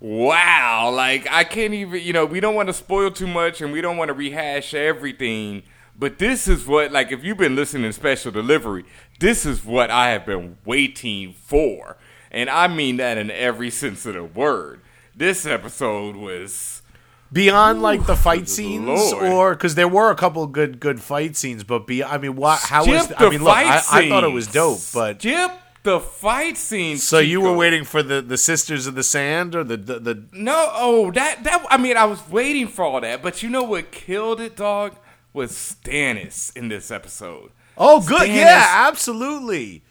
wow. 0.00 0.90
Like, 0.92 1.30
I 1.30 1.44
can't 1.44 1.74
even, 1.74 2.02
you 2.02 2.12
know, 2.12 2.26
we 2.26 2.40
don't 2.40 2.56
want 2.56 2.68
to 2.68 2.72
spoil 2.72 3.10
too 3.10 3.28
much 3.28 3.60
and 3.60 3.72
we 3.72 3.80
don't 3.80 3.96
want 3.96 4.08
to 4.08 4.14
rehash 4.14 4.74
everything. 4.74 5.62
But 5.96 6.18
this 6.18 6.48
is 6.48 6.66
what, 6.66 6.90
like, 6.90 7.12
if 7.12 7.22
you've 7.22 7.38
been 7.38 7.54
listening 7.54 7.84
to 7.84 7.92
Special 7.92 8.32
Delivery, 8.32 8.84
this 9.20 9.46
is 9.46 9.64
what 9.64 9.90
I 9.90 10.10
have 10.10 10.26
been 10.26 10.58
waiting 10.64 11.32
for. 11.32 11.98
And 12.30 12.48
I 12.50 12.68
mean 12.68 12.96
that 12.98 13.18
in 13.18 13.30
every 13.30 13.70
sense 13.82 14.04
of 14.06 14.14
the 14.14 14.24
word. 14.24 14.80
This 15.14 15.46
episode 15.46 16.16
was. 16.16 16.82
Beyond 17.30 17.82
like 17.82 18.06
the 18.06 18.16
fight 18.28 18.48
scenes, 18.48 18.86
Lord. 18.86 19.22
or 19.26 19.54
because 19.54 19.74
there 19.74 19.86
were 19.86 20.10
a 20.10 20.14
couple 20.16 20.46
good 20.46 20.80
good 20.80 20.98
fight 21.02 21.36
scenes, 21.36 21.62
but 21.62 21.86
be 21.86 22.02
I 22.02 22.16
mean, 22.16 22.36
what? 22.36 22.58
How 22.58 22.86
was? 22.86 23.04
Skip 23.04 23.20
I 23.20 23.24
the 23.24 23.30
mean, 23.30 23.44
look, 23.44 23.52
fight 23.52 23.66
I, 23.66 24.04
I 24.04 24.08
thought 24.08 24.24
it 24.24 24.32
was 24.32 24.46
dope, 24.46 24.78
but 24.94 25.20
Skip 25.20 25.50
the 25.82 26.00
fight 26.00 26.56
scenes. 26.56 27.02
so 27.02 27.18
you 27.18 27.42
were 27.42 27.52
waiting 27.54 27.84
for 27.84 28.02
the 28.02 28.22
the 28.22 28.38
Sisters 28.38 28.86
of 28.86 28.94
the 28.94 29.02
Sand 29.02 29.54
or 29.54 29.62
the 29.62 29.76
the, 29.76 29.98
the 30.00 30.24
No, 30.32 30.70
oh, 30.72 31.10
that 31.10 31.44
that 31.44 31.66
I 31.68 31.76
mean, 31.76 31.98
I 31.98 32.06
was 32.06 32.26
waiting 32.30 32.66
for 32.66 32.86
all 32.86 33.00
that, 33.02 33.22
but 33.22 33.42
you 33.42 33.50
know 33.50 33.62
what 33.64 33.90
killed 33.90 34.40
it, 34.40 34.56
dog, 34.56 34.94
was 35.34 35.52
Stannis 35.52 36.56
in 36.56 36.68
this 36.68 36.90
episode. 36.90 37.50
Oh, 37.76 38.00
good. 38.00 38.22
Stannis- 38.22 38.36
Yeah, 38.36 38.86
absolutely. 38.88 39.82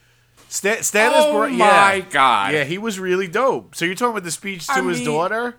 Sta- 0.49 0.77
Stannis. 0.79 1.11
Oh 1.15 1.47
my 1.49 1.93
yeah. 1.95 2.05
God. 2.09 2.53
Yeah, 2.53 2.63
he 2.63 2.77
was 2.77 2.99
really 2.99 3.27
dope. 3.27 3.75
So 3.75 3.85
you're 3.85 3.95
talking 3.95 4.11
about 4.11 4.23
the 4.23 4.31
speech 4.31 4.65
to 4.67 4.73
I 4.73 4.81
his 4.81 4.99
mean- 4.99 5.05
daughter? 5.07 5.55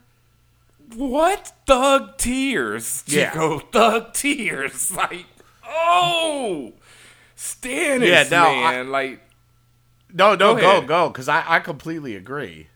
What 0.96 1.52
thug 1.66 2.16
tears, 2.16 3.04
Yeah. 3.06 3.30
Chico? 3.30 3.58
Thug 3.58 4.14
tears, 4.14 4.90
like 4.96 5.26
oh, 5.66 6.72
Stannis, 7.36 8.06
Yeah, 8.08 8.24
no, 8.30 8.46
I- 8.46 8.70
man, 8.72 8.90
like 8.90 9.20
No, 10.12 10.30
no, 10.34 10.54
Go 10.54 10.80
go, 10.80 10.86
go, 10.86 11.08
because 11.10 11.28
I, 11.28 11.44
I 11.46 11.60
completely 11.60 12.16
agree. 12.16 12.68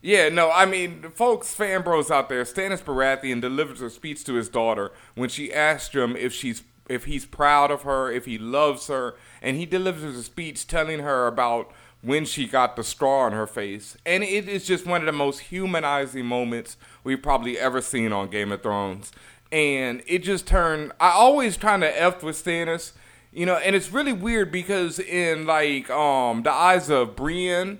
Yeah, 0.00 0.28
no, 0.30 0.50
I 0.50 0.64
mean, 0.66 1.02
folks, 1.14 1.54
fan 1.54 1.82
bros 1.82 2.10
out 2.10 2.28
there, 2.30 2.44
Stannis 2.44 2.82
Baratheon 2.82 3.40
delivers 3.42 3.80
a 3.82 3.88
speech 3.90 4.24
to 4.24 4.34
his 4.34 4.48
daughter 4.48 4.92
when 5.14 5.28
she 5.28 5.52
asked 5.52 5.94
him 5.94 6.14
if 6.16 6.32
she's 6.32 6.62
if 6.88 7.04
he's 7.04 7.24
proud 7.24 7.70
of 7.70 7.82
her, 7.82 8.10
if 8.10 8.24
he 8.24 8.38
loves 8.38 8.88
her, 8.88 9.14
and 9.40 9.56
he 9.56 9.66
delivers 9.66 10.16
a 10.16 10.22
speech 10.22 10.66
telling 10.66 11.00
her 11.00 11.26
about 11.26 11.72
when 12.02 12.24
she 12.24 12.46
got 12.46 12.76
the 12.76 12.84
straw 12.84 13.20
on 13.20 13.32
her 13.32 13.46
face. 13.46 13.96
And 14.04 14.22
it 14.22 14.48
is 14.48 14.66
just 14.66 14.86
one 14.86 15.00
of 15.00 15.06
the 15.06 15.12
most 15.12 15.40
humanizing 15.40 16.26
moments 16.26 16.76
we've 17.02 17.22
probably 17.22 17.58
ever 17.58 17.80
seen 17.80 18.12
on 18.12 18.28
Game 18.28 18.52
of 18.52 18.62
Thrones. 18.62 19.10
And 19.50 20.02
it 20.06 20.18
just 20.18 20.46
turned 20.46 20.92
I 21.00 21.10
always 21.10 21.56
trying 21.56 21.80
to 21.80 22.00
F 22.00 22.22
with 22.22 22.42
Stannis, 22.42 22.92
you 23.32 23.46
know, 23.46 23.56
and 23.56 23.74
it's 23.74 23.90
really 23.90 24.12
weird 24.12 24.50
because 24.52 24.98
in 24.98 25.46
like 25.46 25.88
um 25.90 26.42
the 26.42 26.52
eyes 26.52 26.90
of 26.90 27.16
Brienne, 27.16 27.78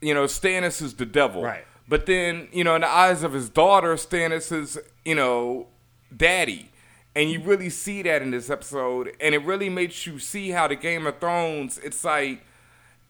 you 0.00 0.12
know, 0.12 0.24
Stannis 0.24 0.82
is 0.82 0.94
the 0.94 1.06
devil. 1.06 1.42
Right. 1.42 1.64
But 1.88 2.06
then, 2.06 2.48
you 2.52 2.64
know, 2.64 2.74
in 2.74 2.80
the 2.82 2.88
eyes 2.88 3.22
of 3.22 3.32
his 3.32 3.48
daughter, 3.48 3.94
Stannis 3.94 4.52
is, 4.52 4.78
you 5.04 5.14
know, 5.14 5.68
daddy. 6.14 6.71
And 7.14 7.30
you 7.30 7.40
really 7.40 7.68
see 7.68 8.02
that 8.02 8.22
in 8.22 8.30
this 8.30 8.48
episode. 8.48 9.14
And 9.20 9.34
it 9.34 9.44
really 9.44 9.68
makes 9.68 10.06
you 10.06 10.18
see 10.18 10.50
how 10.50 10.68
the 10.68 10.76
Game 10.76 11.06
of 11.06 11.18
Thrones, 11.18 11.78
it's 11.78 12.04
like, 12.04 12.44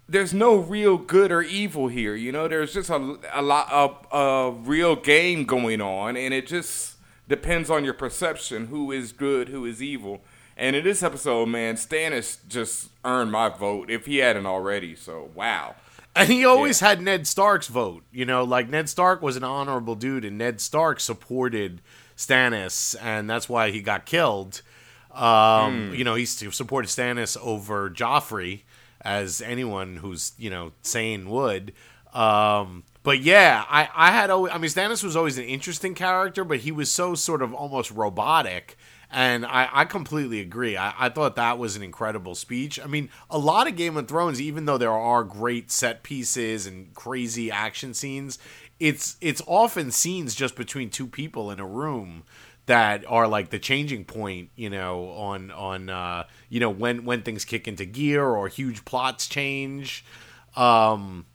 there's 0.08 0.34
no 0.34 0.56
real 0.56 0.98
good 0.98 1.30
or 1.30 1.42
evil 1.42 1.88
here. 1.88 2.14
You 2.14 2.32
know, 2.32 2.48
there's 2.48 2.74
just 2.74 2.90
a, 2.90 3.18
a 3.32 3.42
lot 3.42 3.70
of 3.70 4.06
a 4.12 4.50
real 4.50 4.96
game 4.96 5.44
going 5.44 5.80
on. 5.80 6.16
And 6.16 6.34
it 6.34 6.46
just 6.46 6.96
depends 7.28 7.70
on 7.70 7.84
your 7.84 7.94
perception 7.94 8.66
who 8.66 8.90
is 8.90 9.12
good, 9.12 9.48
who 9.48 9.64
is 9.64 9.80
evil. 9.80 10.22
And 10.56 10.76
in 10.76 10.84
this 10.84 11.02
episode, 11.02 11.46
man, 11.46 11.76
Stannis 11.76 12.38
just 12.48 12.90
earned 13.04 13.32
my 13.32 13.48
vote 13.48 13.90
if 13.90 14.06
he 14.06 14.18
hadn't 14.18 14.46
already. 14.46 14.94
So, 14.96 15.30
wow. 15.34 15.76
And 16.14 16.28
he 16.28 16.44
always 16.44 16.80
had 16.80 17.00
Ned 17.00 17.26
Stark's 17.26 17.68
vote. 17.68 18.02
You 18.12 18.26
know, 18.26 18.44
like 18.44 18.68
Ned 18.68 18.88
Stark 18.88 19.22
was 19.22 19.36
an 19.36 19.44
honorable 19.44 19.94
dude, 19.94 20.24
and 20.24 20.36
Ned 20.36 20.60
Stark 20.60 21.00
supported 21.00 21.80
Stannis, 22.26 22.96
and 23.00 23.28
that's 23.28 23.48
why 23.48 23.70
he 23.70 23.80
got 23.82 24.06
killed. 24.06 24.62
Um, 25.14 25.92
You 25.94 26.04
know, 26.04 26.14
he 26.14 26.24
supported 26.24 26.88
Stannis 26.88 27.36
over 27.42 27.90
Joffrey, 27.90 28.62
as 29.02 29.40
anyone 29.42 29.96
who's 29.96 30.32
you 30.38 30.50
know 30.50 30.72
sane 30.82 31.28
would. 31.28 31.72
Um, 32.14 32.84
but 33.02 33.20
yeah, 33.20 33.64
I 33.68 33.88
I 33.94 34.10
had 34.12 34.30
always, 34.30 34.52
I 34.52 34.58
mean 34.58 34.70
Stannis 34.70 35.02
was 35.02 35.16
always 35.16 35.38
an 35.38 35.44
interesting 35.44 35.94
character, 35.94 36.44
but 36.44 36.58
he 36.60 36.72
was 36.72 36.90
so 36.90 37.14
sort 37.14 37.42
of 37.42 37.52
almost 37.54 37.90
robotic. 37.90 38.76
And 39.14 39.44
I, 39.44 39.68
I 39.70 39.84
completely 39.84 40.40
agree. 40.40 40.74
I, 40.74 40.94
I 40.98 41.08
thought 41.10 41.36
that 41.36 41.58
was 41.58 41.76
an 41.76 41.82
incredible 41.82 42.34
speech. 42.34 42.80
I 42.82 42.86
mean, 42.86 43.10
a 43.28 43.36
lot 43.38 43.68
of 43.68 43.76
Game 43.76 43.98
of 43.98 44.08
Thrones, 44.08 44.40
even 44.40 44.64
though 44.64 44.78
there 44.78 44.90
are 44.90 45.22
great 45.22 45.70
set 45.70 46.02
pieces 46.02 46.66
and 46.66 46.94
crazy 46.94 47.50
action 47.50 47.92
scenes, 47.92 48.38
it's 48.80 49.16
it's 49.20 49.42
often 49.46 49.90
scenes 49.90 50.34
just 50.34 50.56
between 50.56 50.90
two 50.90 51.06
people 51.06 51.50
in 51.50 51.60
a 51.60 51.66
room 51.66 52.24
that 52.66 53.04
are 53.08 53.26
like 53.26 53.50
the 53.50 53.58
changing 53.58 54.04
point, 54.04 54.50
you 54.56 54.70
know, 54.70 55.10
on 55.10 55.50
on 55.50 55.88
uh, 55.88 56.24
you 56.48 56.60
know 56.60 56.70
when 56.70 57.04
when 57.04 57.22
things 57.22 57.44
kick 57.44 57.66
into 57.66 57.84
gear 57.84 58.24
or 58.24 58.48
huge 58.48 58.84
plots 58.84 59.26
change. 59.28 60.04
Um, 60.56 61.26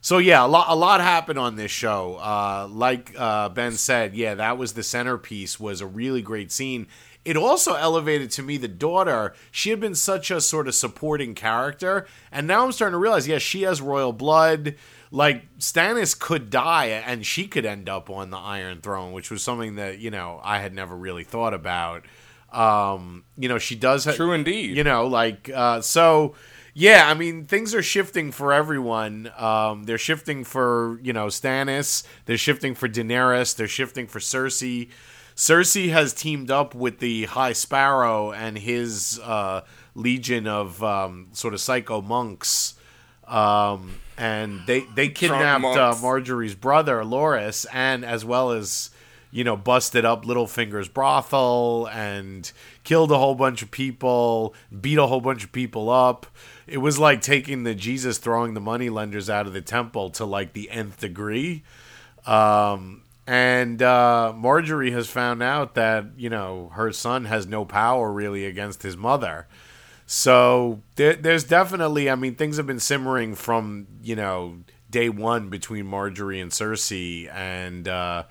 so 0.00 0.18
yeah, 0.18 0.44
a 0.44 0.46
lot 0.46 0.66
a 0.68 0.76
lot 0.76 1.00
happened 1.00 1.38
on 1.38 1.56
this 1.56 1.70
show. 1.70 2.16
Uh, 2.16 2.68
like 2.70 3.12
uh, 3.18 3.48
Ben 3.48 3.72
said, 3.72 4.14
yeah, 4.14 4.34
that 4.34 4.58
was 4.58 4.74
the 4.74 4.82
centerpiece. 4.82 5.58
Was 5.58 5.80
a 5.80 5.86
really 5.86 6.22
great 6.22 6.52
scene. 6.52 6.86
It 7.24 7.36
also 7.36 7.74
elevated 7.74 8.30
to 8.32 8.42
me 8.42 8.56
the 8.56 8.68
daughter. 8.68 9.34
She 9.50 9.70
had 9.70 9.80
been 9.80 9.96
such 9.96 10.30
a 10.30 10.40
sort 10.40 10.68
of 10.68 10.76
supporting 10.76 11.34
character, 11.34 12.06
and 12.30 12.46
now 12.46 12.64
I'm 12.64 12.70
starting 12.70 12.92
to 12.92 12.98
realize, 12.98 13.26
yeah, 13.26 13.38
she 13.38 13.62
has 13.62 13.80
royal 13.80 14.12
blood. 14.12 14.76
Like 15.10 15.58
Stannis 15.58 16.18
could 16.18 16.50
die, 16.50 16.86
and 16.86 17.24
she 17.24 17.46
could 17.46 17.64
end 17.64 17.88
up 17.88 18.10
on 18.10 18.30
the 18.30 18.38
Iron 18.38 18.80
Throne, 18.80 19.12
which 19.12 19.30
was 19.30 19.42
something 19.42 19.76
that 19.76 19.98
you 19.98 20.10
know 20.10 20.40
I 20.42 20.58
had 20.58 20.74
never 20.74 20.96
really 20.96 21.24
thought 21.24 21.54
about. 21.54 22.04
Um, 22.52 23.24
you 23.36 23.48
know, 23.48 23.58
she 23.58 23.76
does. 23.76 24.04
Ha- 24.04 24.12
True 24.12 24.32
indeed. 24.32 24.76
You 24.76 24.84
know, 24.84 25.06
like 25.06 25.50
uh, 25.54 25.80
so. 25.80 26.34
Yeah, 26.78 27.08
I 27.08 27.14
mean 27.14 27.46
things 27.46 27.74
are 27.74 27.82
shifting 27.82 28.30
for 28.32 28.52
everyone. 28.52 29.30
Um, 29.38 29.84
they're 29.84 29.96
shifting 29.96 30.44
for 30.44 31.00
you 31.02 31.14
know 31.14 31.28
Stannis. 31.28 32.02
They're 32.26 32.36
shifting 32.36 32.74
for 32.74 32.86
Daenerys. 32.86 33.56
They're 33.56 33.66
shifting 33.66 34.06
for 34.06 34.18
Cersei. 34.18 34.90
Cersei 35.34 35.88
has 35.90 36.12
teamed 36.12 36.50
up 36.50 36.74
with 36.74 36.98
the 36.98 37.24
High 37.24 37.54
Sparrow 37.54 38.30
and 38.32 38.58
his 38.58 39.18
uh, 39.22 39.62
legion 39.94 40.46
of 40.46 40.82
um, 40.82 41.28
sort 41.32 41.54
of 41.54 41.60
psycho 41.60 42.02
monks, 42.02 42.74
um, 43.28 43.96
and 44.16 44.60
they 44.66 44.80
they 44.94 45.08
kidnapped 45.08 45.64
uh. 45.64 45.94
Margaery's 45.94 46.54
brother 46.54 47.02
Loras, 47.02 47.66
and 47.72 48.04
as 48.04 48.24
well 48.24 48.52
as 48.52 48.90
you 49.30 49.44
know 49.44 49.56
busted 49.56 50.04
up 50.04 50.24
Littlefinger's 50.24 50.88
brothel 50.88 51.88
and 51.92 52.50
killed 52.84 53.10
a 53.10 53.18
whole 53.18 53.34
bunch 53.34 53.62
of 53.62 53.70
people, 53.70 54.54
beat 54.80 54.98
a 54.98 55.06
whole 55.06 55.20
bunch 55.20 55.44
of 55.44 55.52
people 55.52 55.90
up. 55.90 56.26
It 56.66 56.78
was 56.78 56.98
like 56.98 57.20
taking 57.20 57.64
the 57.64 57.74
Jesus 57.74 58.18
throwing 58.18 58.54
the 58.54 58.60
moneylenders 58.60 59.28
out 59.28 59.46
of 59.46 59.52
the 59.52 59.60
temple 59.60 60.10
to 60.10 60.24
like 60.24 60.52
the 60.52 60.70
nth 60.70 61.00
degree. 61.00 61.62
Um, 62.26 63.02
and 63.26 63.82
uh, 63.82 64.32
Margaery 64.36 64.92
has 64.92 65.08
found 65.08 65.42
out 65.42 65.74
that 65.74 66.06
you 66.16 66.30
know 66.30 66.70
her 66.74 66.92
son 66.92 67.24
has 67.24 67.46
no 67.46 67.64
power 67.64 68.12
really 68.12 68.46
against 68.46 68.82
his 68.82 68.96
mother. 68.96 69.46
So 70.06 70.82
there, 70.94 71.14
there's 71.14 71.44
definitely, 71.44 72.08
I 72.08 72.14
mean, 72.14 72.36
things 72.36 72.56
have 72.56 72.66
been 72.66 72.80
simmering 72.80 73.34
from 73.34 73.86
you 74.02 74.16
know 74.16 74.58
day 74.90 75.08
one 75.08 75.48
between 75.48 75.86
Margaery 75.86 76.40
and 76.40 76.50
Cersei, 76.50 77.32
and 77.32 77.88
uh, 77.88 78.24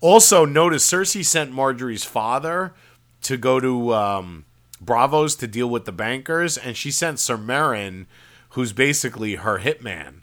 also 0.00 0.44
notice 0.44 0.88
Cersei 0.90 1.24
sent 1.24 1.52
Margaery's 1.52 2.04
father 2.04 2.74
to 3.22 3.36
go 3.36 3.60
to 3.60 3.94
um, 3.94 4.44
Braavos 4.84 5.38
to 5.38 5.46
deal 5.46 5.68
with 5.68 5.84
the 5.84 5.92
bankers, 5.92 6.56
and 6.58 6.76
she 6.76 6.90
sent 6.90 7.18
Sir 7.18 7.36
Meryn, 7.36 8.06
who's 8.50 8.72
basically 8.72 9.36
her 9.36 9.60
hitman 9.60 10.22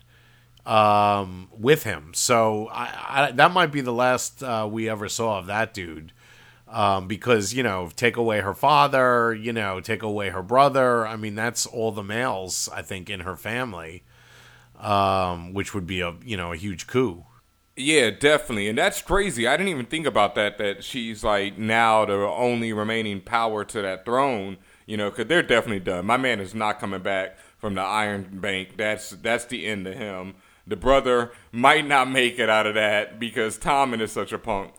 um, 0.66 1.50
with 1.52 1.84
him. 1.84 2.14
So 2.14 2.70
I, 2.72 3.28
I, 3.28 3.32
that 3.32 3.52
might 3.52 3.72
be 3.72 3.82
the 3.82 3.94
last 3.94 4.42
uh, 4.44 4.68
we 4.72 4.90
ever 4.90 5.10
saw 5.10 5.40
of 5.40 5.48
that 5.48 5.74
dude. 5.74 6.13
Um, 6.74 7.08
because 7.08 7.54
you 7.54 7.62
know, 7.62 7.92
take 7.96 8.18
away 8.18 8.42
her 8.42 8.56
father, 8.56 9.32
you 9.34 9.54
know, 9.54 9.80
take 9.80 10.02
away 10.02 10.30
her 10.30 10.42
brother. 10.42 11.06
I 11.06 11.16
mean, 11.16 11.36
that's 11.36 11.68
all 11.68 11.92
the 11.92 12.04
males 12.04 12.68
I 12.74 12.82
think 12.82 13.12
in 13.12 13.20
her 13.20 13.36
family, 13.36 14.04
um, 14.80 15.54
which 15.54 15.76
would 15.76 15.86
be 15.86 16.02
a 16.02 16.16
you 16.26 16.36
know 16.36 16.52
a 16.52 16.58
huge 16.58 16.88
coup. 16.88 17.26
Yeah, 17.76 18.12
definitely. 18.12 18.70
And 18.70 18.78
that's 18.78 19.02
crazy. 19.02 19.48
I 19.48 19.58
didn't 19.58 19.70
even 19.70 19.88
think 19.88 20.06
about 20.06 20.36
that, 20.36 20.60
that 20.60 20.84
she's 20.84 21.24
like 21.24 21.58
now 21.58 22.06
the 22.06 22.14
only 22.14 22.72
remaining 22.72 23.20
power 23.20 23.66
to 23.66 23.82
that 23.82 24.06
throne, 24.06 24.58
you 24.86 24.96
know, 24.96 25.10
because 25.10 25.26
they're 25.28 25.42
definitely 25.42 25.80
done. 25.80 26.06
My 26.06 26.18
man 26.18 26.40
is 26.40 26.54
not 26.54 26.80
coming 26.80 27.02
back 27.02 27.38
from 27.58 27.74
the 27.74 27.82
Iron 27.82 28.40
Bank. 28.40 28.78
That's 28.78 29.12
that's 29.12 29.46
the 29.46 29.66
end 29.66 29.88
of 29.88 29.96
him. 29.96 30.36
The 30.68 30.76
brother 30.76 31.32
might 31.52 31.88
not 31.88 32.10
make 32.10 32.40
it 32.40 32.50
out 32.50 32.68
of 32.68 32.76
that 32.76 33.20
because 33.20 33.58
Tommen 33.58 34.02
is 34.02 34.12
such 34.12 34.32
a 34.32 34.38
punk. 34.38 34.74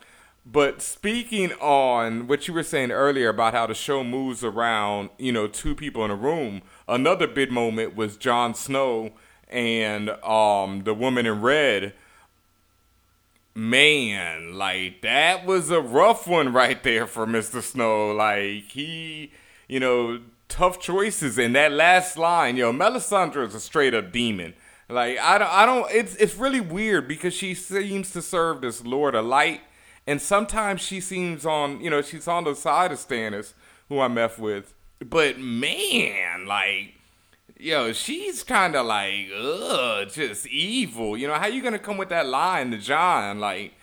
But 0.47 0.83
speaking 0.83 1.53
on 1.55 2.27
what 2.27 2.47
you 2.47 2.55
were 2.55 2.63
saying 2.63 2.91
earlier 2.91 3.31
about 3.31 3.55
how 3.55 3.67
the 3.67 3.75
show 3.75 4.05
moves 4.05 4.45
around, 4.45 5.11
you 5.19 5.33
know, 5.33 5.47
two 5.47 5.75
people 5.75 6.05
in 6.05 6.11
a 6.11 6.17
room, 6.17 6.63
another 6.87 7.27
big 7.27 7.51
moment 7.51 7.97
was 7.97 8.17
Jon 8.17 8.55
Snow 8.55 9.13
and 9.49 10.11
um, 10.23 10.85
the 10.85 10.93
woman 10.95 11.25
in 11.27 11.41
red 11.41 11.95
man, 13.55 14.55
like 14.55 15.01
that 15.03 15.47
was 15.47 15.71
a 15.71 15.81
rough 15.81 16.27
one 16.27 16.53
right 16.53 16.83
there 16.83 17.07
for 17.07 17.27
Mr. 17.27 17.63
Snow. 17.63 18.13
Like 18.13 18.71
he, 18.71 19.33
you 19.69 19.81
know, 19.81 20.21
tough 20.49 20.81
choices 20.81 21.39
in 21.39 21.53
that 21.55 21.73
last 21.73 22.19
line. 22.19 22.57
Yo, 22.57 22.73
Melisandre 22.73 23.47
is 23.47 23.55
a 23.55 23.61
straight 23.61 23.95
up 23.95 24.13
demon. 24.13 24.55
Like 24.89 25.19
I 25.19 25.39
don't, 25.39 25.51
I 25.51 25.67
don't. 25.67 25.91
It's 25.91 26.17
it's 26.17 26.37
really 26.37 26.61
weird 26.61 27.09
because 27.09 27.35
she 27.35 27.55
seems 27.55 28.11
to 28.13 28.23
serve 28.23 28.61
this 28.61 28.85
Lord 28.85 29.15
of 29.15 29.25
Light, 29.25 29.61
and 30.07 30.21
sometimes 30.21 30.81
she 30.81 31.01
seems 31.01 31.47
on, 31.47 31.81
you 31.81 31.91
know, 31.91 32.03
she's 32.03 32.29
on 32.29 32.45
the 32.45 32.55
side 32.55 32.93
of 32.93 32.99
Stannis, 32.99 33.55
who 33.89 34.01
I 34.01 34.09
met 34.09 34.39
with. 34.39 34.75
But 35.01 35.39
man, 35.39 36.47
like 36.47 36.95
yo, 37.59 37.93
she's 37.93 38.43
kind 38.43 38.77
of 38.77 38.87
like, 38.87 39.29
ugh, 39.37 40.09
just 40.11 40.47
evil. 40.47 41.17
You 41.17 41.29
know, 41.29 41.35
how 41.35 41.47
you 41.47 41.63
gonna 41.63 41.79
come 41.79 41.97
with 41.97 42.11
that 42.11 42.27
line 42.27 42.71
to 42.71 42.79
Jon? 42.79 43.41
Like, 43.41 43.75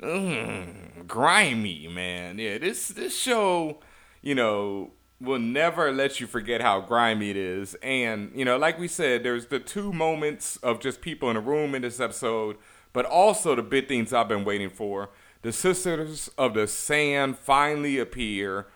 mm, 0.00 1.06
grimy, 1.06 1.88
man. 1.88 2.38
Yeah, 2.38 2.58
this 2.58 2.88
this 2.88 3.18
show, 3.18 3.78
you 4.22 4.34
know, 4.34 4.92
will 5.20 5.38
never 5.38 5.92
let 5.92 6.20
you 6.20 6.26
forget 6.26 6.60
how 6.60 6.80
grimy 6.80 7.30
it 7.30 7.36
is. 7.36 7.76
And, 7.82 8.32
you 8.34 8.44
know, 8.44 8.56
like 8.56 8.78
we 8.78 8.88
said, 8.88 9.22
there's 9.22 9.46
the 9.46 9.60
two 9.60 9.92
moments 9.92 10.56
of 10.58 10.80
just 10.80 11.00
people 11.00 11.30
in 11.30 11.36
a 11.36 11.40
room 11.40 11.74
in 11.74 11.82
this 11.82 12.00
episode, 12.00 12.56
but 12.92 13.04
also 13.04 13.54
the 13.54 13.62
big 13.62 13.86
things 13.86 14.12
I've 14.12 14.28
been 14.28 14.44
waiting 14.44 14.70
for. 14.70 15.10
The 15.42 15.52
Sisters 15.52 16.28
of 16.36 16.52
the 16.52 16.66
Sand 16.66 17.38
finally 17.38 17.98
appear, 17.98 18.66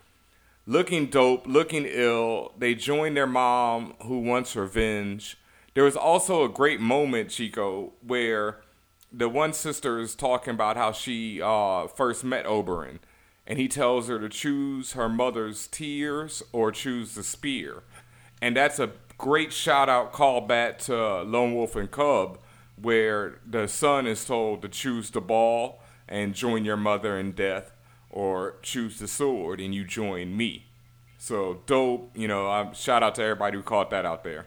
looking 0.66 1.08
dope, 1.08 1.46
looking 1.46 1.84
ill. 1.86 2.52
They 2.56 2.74
join 2.74 3.12
their 3.12 3.26
mom, 3.26 3.92
who 4.04 4.20
wants 4.20 4.56
revenge. 4.56 5.36
There 5.74 5.84
was 5.84 5.94
also 5.94 6.42
a 6.42 6.48
great 6.48 6.80
moment, 6.80 7.28
Chico, 7.28 7.92
where 8.00 8.62
the 9.12 9.28
one 9.28 9.52
sister 9.52 9.98
is 9.98 10.14
talking 10.14 10.54
about 10.54 10.78
how 10.78 10.92
she 10.92 11.42
uh, 11.42 11.86
first 11.86 12.24
met 12.24 12.46
Oberyn, 12.46 13.00
and 13.46 13.58
he 13.58 13.68
tells 13.68 14.08
her 14.08 14.18
to 14.18 14.30
choose 14.30 14.92
her 14.92 15.10
mother's 15.10 15.66
tears 15.66 16.42
or 16.50 16.72
choose 16.72 17.14
the 17.14 17.22
spear. 17.22 17.82
And 18.40 18.56
that's 18.56 18.78
a 18.78 18.92
great 19.18 19.52
shout 19.52 19.90
out 19.90 20.12
call 20.12 20.40
back 20.40 20.78
to 20.78 21.22
Lone 21.24 21.54
Wolf 21.54 21.76
and 21.76 21.90
Cub, 21.90 22.38
where 22.80 23.40
the 23.44 23.68
son 23.68 24.06
is 24.06 24.24
told 24.24 24.62
to 24.62 24.68
choose 24.70 25.10
the 25.10 25.20
ball 25.20 25.82
and 26.08 26.34
join 26.34 26.64
your 26.64 26.76
mother 26.76 27.18
in 27.18 27.32
death, 27.32 27.72
or 28.10 28.56
choose 28.62 28.98
the 28.98 29.08
sword 29.08 29.60
and 29.60 29.74
you 29.74 29.84
join 29.84 30.36
me. 30.36 30.66
So 31.18 31.62
dope, 31.66 32.10
you 32.16 32.28
know. 32.28 32.50
Um, 32.50 32.74
shout 32.74 33.02
out 33.02 33.14
to 33.14 33.22
everybody 33.22 33.56
who 33.56 33.62
caught 33.62 33.90
that 33.90 34.04
out 34.04 34.24
there. 34.24 34.46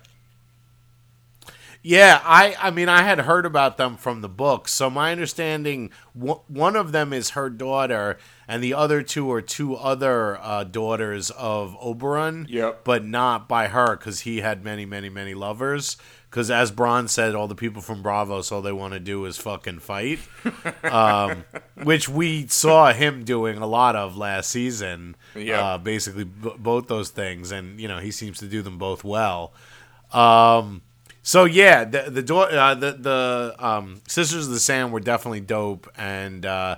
Yeah, 1.84 2.22
I 2.24 2.56
I 2.60 2.72
mean 2.72 2.90
I 2.90 3.04
had 3.04 3.20
heard 3.20 3.46
about 3.46 3.78
them 3.78 3.98
from 3.98 4.22
the 4.22 4.30
book. 4.30 4.68
So 4.68 4.90
my 4.90 5.12
understanding 5.12 5.90
w- 6.18 6.42
one 6.48 6.76
of 6.76 6.92
them 6.92 7.14
is 7.14 7.32
her 7.32 7.50
daughter 7.50 8.18
and 8.48 8.62
the 8.62 8.74
other 8.74 9.02
two 9.02 9.32
are 9.32 9.42
two 9.42 9.76
other 9.76 10.38
uh, 10.42 10.66
daughters 10.66 11.30
of 11.32 11.78
Oberyn. 11.80 12.46
Yep. 12.50 12.84
But 12.84 13.06
not 13.06 13.48
by 13.48 13.68
her 13.68 13.96
cuz 13.96 14.22
he 14.22 14.42
had 14.42 14.64
many 14.64 14.86
many 14.86 15.10
many 15.10 15.34
lovers 15.34 15.98
cuz 16.32 16.52
as 16.52 16.72
Bronn 16.72 17.10
said 17.10 17.36
all 17.36 17.48
the 17.48 17.56
people 17.56 17.82
from 17.82 18.04
Braavos 18.04 18.52
all 18.52 18.62
they 18.62 18.72
want 18.72 18.94
to 18.94 19.00
do 19.00 19.26
is 19.26 19.38
fucking 19.38 19.80
fight. 19.80 20.20
um, 20.84 21.46
which 21.84 22.10
we 22.10 22.48
saw 22.48 22.92
him 22.94 23.24
doing 23.24 23.58
a 23.58 23.68
lot 23.68 23.96
of 23.96 24.18
last 24.18 24.50
season. 24.50 25.16
Yep. 25.36 25.60
Uh, 25.64 25.78
basically 25.78 26.24
b- 26.24 26.54
both 26.58 26.88
those 26.88 27.10
things 27.10 27.52
and 27.52 27.80
you 27.80 27.88
know 27.88 28.00
he 28.00 28.12
seems 28.12 28.40
to 28.40 28.48
do 28.48 28.62
them 28.62 28.78
both 28.78 29.04
well. 29.04 29.54
Um 30.12 30.82
so 31.28 31.44
yeah, 31.44 31.84
the 31.84 32.04
the 32.10 32.22
door, 32.22 32.50
uh, 32.50 32.74
the 32.74 32.94
the 32.94 33.56
um, 33.60 34.00
Sisters 34.08 34.48
of 34.48 34.54
the 34.54 34.62
Sand 34.62 34.94
were 34.94 35.02
definitely 35.02 35.42
dope, 35.42 35.92
and 35.98 36.46
uh, 36.46 36.78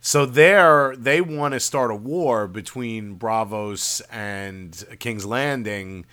so 0.00 0.26
there 0.26 0.94
they 0.96 1.20
want 1.20 1.54
to 1.54 1.60
start 1.60 1.90
a 1.90 1.96
war 1.96 2.46
between 2.46 3.18
Braavos 3.18 4.00
and 4.08 4.84
King's 5.00 5.26
Landing 5.26 6.06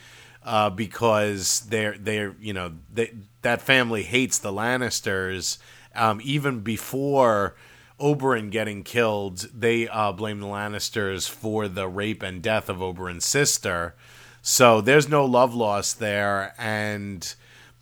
uh, 0.48 0.70
because 0.70 1.60
they're 1.70 1.98
they're 1.98 2.34
you 2.40 2.54
know 2.54 2.72
they, 2.92 3.14
that 3.42 3.62
family 3.62 4.04
hates 4.04 4.40
the 4.40 4.52
Lannisters. 4.52 5.58
Um, 5.94 6.22
even 6.24 6.62
before 6.62 7.56
Oberyn 8.00 8.50
getting 8.50 8.84
killed, 8.84 9.50
they 9.54 9.90
uh, 9.90 10.14
blame 10.14 10.40
the 10.40 10.48
Lannisters 10.48 11.30
for 11.30 11.68
the 11.68 11.88
rape 11.88 12.24
and 12.24 12.42
death 12.42 12.70
of 12.70 12.78
Oberyn's 12.78 13.26
sister. 13.26 13.96
So 14.42 14.80
there's 14.80 15.10
no 15.10 15.26
love 15.26 15.54
lost 15.54 16.00
there, 16.00 16.54
and 16.58 17.36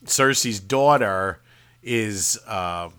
Cersei's 0.06 0.60
daughter 0.60 1.42
is 1.84 2.40
uh, 2.48 2.90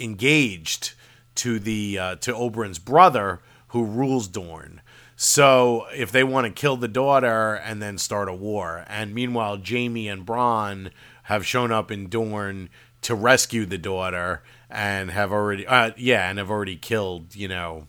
engaged 0.00 0.94
to 1.34 1.58
the 1.58 1.98
uh, 1.98 2.14
to 2.16 2.32
Oberyn's 2.32 2.78
brother, 2.78 3.42
who 3.68 3.84
rules 3.84 4.28
Dorne. 4.28 4.80
So 5.16 5.86
if 5.94 6.10
they 6.10 6.24
want 6.24 6.46
to 6.46 6.52
kill 6.52 6.76
the 6.76 6.88
daughter 6.88 7.54
and 7.54 7.80
then 7.80 7.98
start 7.98 8.28
a 8.28 8.34
war, 8.34 8.84
and 8.88 9.14
meanwhile 9.14 9.60
Jaime 9.64 10.08
and 10.08 10.26
Bronn 10.26 10.90
have 11.24 11.46
shown 11.46 11.70
up 11.72 11.90
in 11.90 12.08
Dorne 12.08 12.68
to 13.02 13.14
rescue 13.14 13.64
the 13.66 13.78
daughter 13.78 14.42
and 14.70 15.10
have 15.10 15.30
already 15.30 15.66
uh, 15.66 15.92
yeah 15.96 16.28
and 16.28 16.38
have 16.38 16.50
already 16.50 16.76
killed 16.76 17.34
you 17.36 17.46
know 17.48 17.86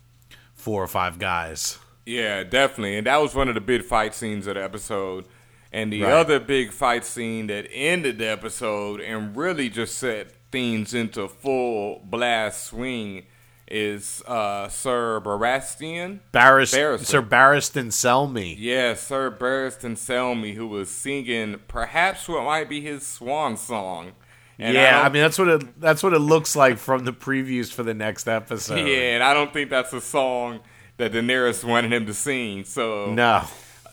four 0.53 0.83
or 0.83 0.87
five 0.87 1.17
guys. 1.19 1.79
Yeah, 2.05 2.43
definitely. 2.43 2.97
And 2.97 3.07
that 3.07 3.17
was 3.17 3.33
one 3.33 3.47
of 3.49 3.55
the 3.55 3.61
big 3.61 3.83
fight 3.83 4.13
scenes 4.13 4.45
of 4.45 4.55
the 4.55 4.63
episode. 4.63 5.25
And 5.71 5.91
the 5.91 6.03
Right. 6.03 6.13
other 6.13 6.39
big 6.39 6.71
fight 6.71 7.03
scene 7.03 7.47
that 7.47 7.67
ended 7.71 8.19
the 8.19 8.27
episode 8.27 9.01
and 9.01 9.35
really 9.35 9.69
just 9.69 9.97
set 9.97 10.31
things 10.51 10.93
into 10.93 11.27
full 11.27 12.01
blast 12.05 12.65
swing 12.65 13.25
is 13.67 14.21
uh, 14.27 14.67
Sir 14.69 15.19
Baratheon. 15.21 16.19
Barris- 16.31 16.73
Barristan. 16.73 17.05
Sir 17.05 17.21
Barristan 17.21 17.87
Selmy. 17.87 18.55
Yeah, 18.57 18.93
Sir 18.93 19.31
Barristan 19.31 19.93
Selmy, 19.97 20.53
who 20.55 20.67
was 20.67 20.89
singing 20.89 21.59
perhaps 21.67 22.27
what 22.27 22.43
might 22.43 22.69
be 22.69 22.81
his 22.81 23.05
swan 23.05 23.57
song. 23.57 24.11
And 24.59 24.73
yeah, 24.73 24.97
don't- 24.97 25.05
I, 25.05 25.09
mean 25.09 25.21
that's 25.23 25.37
what 25.39 25.47
it 25.49 25.81
that's 25.81 26.01
what 26.03 26.13
it 26.13 26.19
looks 26.19 26.55
like 26.55 26.77
from 26.77 27.03
the 27.05 27.11
previews 27.11 27.71
for 27.73 27.83
the 27.83 27.93
next 27.93 28.27
episode. 28.27 28.87
yeah, 28.87 29.15
and 29.15 29.23
I 29.23 29.33
don't 29.33 29.51
think 29.51 29.69
that's 29.69 29.91
a 29.93 30.01
song 30.01 30.59
that 30.97 31.11
Daenerys 31.11 31.63
wanted 31.63 31.91
him 31.91 32.05
to 32.05 32.13
sing. 32.13 32.63
So 32.63 33.11
No. 33.13 33.43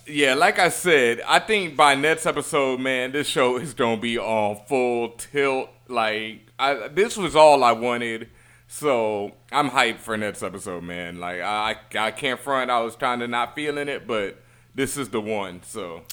Yeah, 0.06 0.34
like 0.34 0.58
I 0.58 0.68
said, 0.68 1.20
I 1.28 1.38
think 1.38 1.76
by 1.76 1.94
next 1.94 2.26
episode, 2.26 2.80
man, 2.80 3.12
this 3.12 3.28
show 3.28 3.56
is 3.56 3.72
gonna 3.72 4.00
be 4.00 4.18
on 4.18 4.60
full 4.68 5.10
tilt. 5.10 5.68
Like, 5.88 6.48
I 6.58 6.88
this 6.88 7.16
was 7.16 7.34
all 7.36 7.62
I 7.64 7.72
wanted, 7.72 8.28
so 8.72 9.32
I'm 9.52 9.68
hyped 9.68 9.98
for 9.98 10.16
next 10.16 10.42
episode, 10.42 10.82
man. 10.82 11.20
Like, 11.20 11.42
I 11.42 11.76
I 11.94 12.10
can't 12.10 12.40
front. 12.40 12.70
I 12.70 12.80
was 12.80 12.96
kind 12.96 13.20
of 13.22 13.28
not 13.28 13.54
feeling 13.54 13.86
it, 13.86 14.06
but 14.06 14.42
this 14.74 14.96
is 14.96 15.10
the 15.10 15.20
one. 15.20 15.60
So 15.62 16.04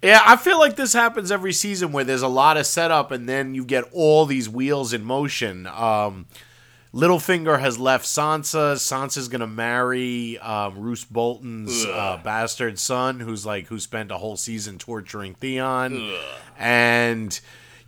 Yeah, 0.00 0.22
I 0.24 0.36
feel 0.36 0.60
like 0.60 0.76
this 0.76 0.92
happens 0.92 1.32
every 1.32 1.52
season 1.52 1.90
where 1.90 2.04
there's 2.04 2.22
a 2.22 2.28
lot 2.28 2.56
of 2.56 2.66
setup 2.66 3.10
and 3.10 3.28
then 3.28 3.56
you 3.56 3.64
get 3.64 3.84
all 3.90 4.24
these 4.24 4.48
wheels 4.48 4.92
in 4.92 5.02
motion. 5.02 5.66
Um, 5.66 6.26
Littlefinger 6.94 7.58
has 7.58 7.76
left 7.76 8.04
Sansa. 8.06 8.76
Sansa's 8.76 9.26
gonna 9.26 9.48
marry 9.48 10.38
um, 10.38 10.78
Roose 10.78 11.04
Bolton's 11.04 11.84
uh, 11.86 12.20
bastard 12.22 12.78
son, 12.78 13.18
who's 13.18 13.44
like 13.44 13.66
who 13.66 13.80
spent 13.80 14.12
a 14.12 14.16
whole 14.18 14.36
season 14.36 14.78
torturing 14.78 15.34
Theon. 15.34 16.14
And 16.56 17.40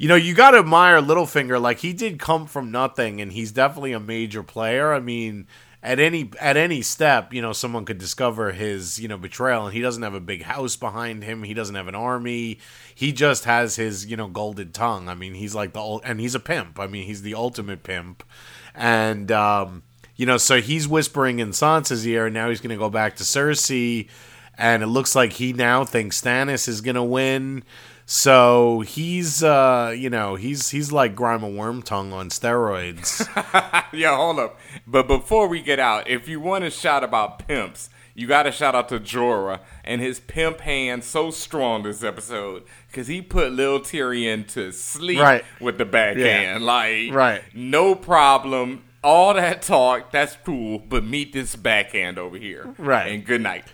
you 0.02 0.08
know 0.08 0.16
you 0.16 0.34
got 0.34 0.50
to 0.50 0.58
admire 0.58 1.00
Littlefinger. 1.00 1.62
Like 1.62 1.78
he 1.78 1.92
did 1.92 2.18
come 2.18 2.46
from 2.46 2.72
nothing, 2.72 3.20
and 3.20 3.30
he's 3.32 3.52
definitely 3.52 3.92
a 3.92 4.00
major 4.00 4.42
player. 4.42 4.92
I 4.92 4.98
mean, 4.98 5.46
at 5.80 6.00
any 6.00 6.28
at 6.40 6.56
any 6.56 6.82
step, 6.82 7.32
you 7.32 7.40
know, 7.40 7.52
someone 7.52 7.84
could 7.84 7.98
discover 7.98 8.50
his 8.50 8.98
you 8.98 9.06
know 9.06 9.16
betrayal, 9.16 9.66
and 9.66 9.72
he 9.72 9.80
doesn't 9.80 10.02
have 10.02 10.14
a 10.14 10.18
big 10.18 10.42
house 10.42 10.74
behind 10.74 11.22
him. 11.22 11.44
He 11.44 11.54
doesn't 11.54 11.76
have 11.76 11.86
an 11.86 11.94
army. 11.94 12.58
He 12.92 13.12
just 13.12 13.44
has 13.44 13.76
his 13.76 14.04
you 14.04 14.16
know 14.16 14.26
golden 14.26 14.72
tongue. 14.72 15.08
I 15.08 15.14
mean, 15.14 15.34
he's 15.34 15.54
like 15.54 15.72
the 15.72 16.00
and 16.02 16.18
he's 16.18 16.34
a 16.34 16.40
pimp. 16.40 16.80
I 16.80 16.88
mean, 16.88 17.06
he's 17.06 17.22
the 17.22 17.36
ultimate 17.36 17.84
pimp, 17.84 18.24
and 18.74 19.30
um, 19.30 19.84
you 20.16 20.26
know, 20.26 20.36
so 20.36 20.60
he's 20.60 20.88
whispering 20.88 21.38
in 21.38 21.50
Sansa's 21.50 22.04
ear, 22.04 22.26
and 22.26 22.34
now 22.34 22.48
he's 22.48 22.60
going 22.60 22.70
to 22.70 22.76
go 22.76 22.90
back 22.90 23.14
to 23.18 23.22
Cersei, 23.22 24.08
and 24.58 24.82
it 24.82 24.88
looks 24.88 25.14
like 25.14 25.34
he 25.34 25.52
now 25.52 25.84
thinks 25.84 26.20
Stannis 26.20 26.66
is 26.66 26.80
going 26.80 26.96
to 26.96 27.04
win. 27.04 27.62
So 28.06 28.80
he's, 28.80 29.42
uh, 29.42 29.94
you 29.96 30.10
know, 30.10 30.34
he's 30.34 30.70
he's 30.70 30.92
like 30.92 31.14
Grima 31.14 31.52
Wormtongue 31.54 32.12
on 32.12 32.28
steroids. 32.30 33.26
yeah, 33.92 34.16
hold 34.16 34.38
up. 34.38 34.58
But 34.86 35.06
before 35.06 35.46
we 35.48 35.62
get 35.62 35.78
out, 35.78 36.08
if 36.08 36.28
you 36.28 36.40
want 36.40 36.64
to 36.64 36.70
shout 36.70 37.04
about 37.04 37.46
pimps, 37.46 37.88
you 38.14 38.26
got 38.26 38.42
to 38.42 38.52
shout 38.52 38.74
out 38.74 38.88
to 38.90 39.00
Jorah 39.00 39.60
and 39.84 40.00
his 40.00 40.20
pimp 40.20 40.60
hand 40.60 41.04
so 41.04 41.30
strong 41.30 41.84
this 41.84 42.02
episode 42.02 42.64
because 42.88 43.06
he 43.06 43.22
put 43.22 43.52
Lil 43.52 43.80
Tyrion 43.80 44.46
to 44.48 44.72
sleep 44.72 45.20
Right. 45.20 45.44
with 45.60 45.78
the 45.78 45.86
backhand. 45.86 46.64
Like, 46.64 47.12
Right. 47.12 47.42
no 47.54 47.94
problem. 47.94 48.82
All 49.04 49.34
that 49.34 49.62
talk, 49.62 50.12
that's 50.12 50.36
cool, 50.44 50.78
but 50.78 51.02
meet 51.02 51.32
this 51.32 51.56
backhand 51.56 52.18
over 52.18 52.36
here. 52.36 52.72
Right. 52.78 53.10
And 53.10 53.24
good 53.24 53.40
night. 53.40 53.64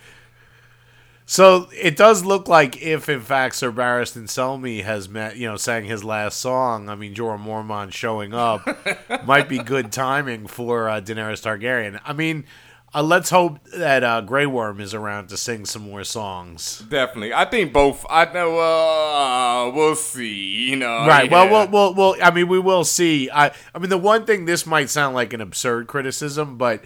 So 1.31 1.69
it 1.79 1.95
does 1.95 2.25
look 2.25 2.49
like 2.49 2.81
if, 2.81 3.11
in 3.11 3.21
fact, 3.21 3.57
Sir 3.57 3.71
Barristan 3.71 4.29
Selmy 4.29 4.83
has 4.83 5.11
met, 5.11 5.37
you 5.37 5.47
know, 5.47 5.59
sang 5.59 5.85
his 5.85 6.03
last 6.03 6.41
song. 6.41 6.88
I 6.88 6.95
mean, 6.95 7.14
Jorah 7.14 7.38
Mormont 7.38 7.93
showing 7.93 8.33
up 8.33 8.67
might 9.27 9.47
be 9.47 9.59
good 9.59 9.93
timing 9.93 10.47
for 10.47 10.88
uh, 10.88 11.03
Daenerys 11.03 11.43
Targaryen. 11.43 12.01
I 12.03 12.14
mean, 12.14 12.47
uh, 12.95 13.03
let's 13.03 13.29
hope 13.29 13.62
that 13.77 14.03
uh, 14.03 14.23
Grey 14.23 14.47
Worm 14.47 14.81
is 14.81 14.95
around 14.95 15.29
to 15.29 15.37
sing 15.37 15.67
some 15.67 15.83
more 15.83 16.03
songs. 16.03 16.79
Definitely. 16.88 17.35
I 17.35 17.45
think 17.45 17.75
both. 17.75 18.07
I 18.09 18.25
know. 18.33 18.59
Uh, 18.59 19.71
we'll 19.75 19.97
see. 19.97 20.33
You 20.71 20.77
know. 20.77 21.07
Right. 21.07 21.31
yeah. 21.31 21.45
Well, 21.45 21.51
well, 21.51 21.69
well, 21.69 21.95
well. 21.95 22.17
I 22.23 22.31
mean, 22.31 22.49
we 22.49 22.59
will 22.59 22.85
see. 22.85 23.29
I, 23.29 23.53
I 23.75 23.79
mean, 23.79 23.91
the 23.91 23.99
one 23.99 24.25
thing 24.25 24.47
this 24.47 24.64
might 24.64 24.88
sound 24.88 25.14
like 25.14 25.35
an 25.35 25.43
absurd 25.43 25.88
criticism, 25.88 26.57
but 26.57 26.83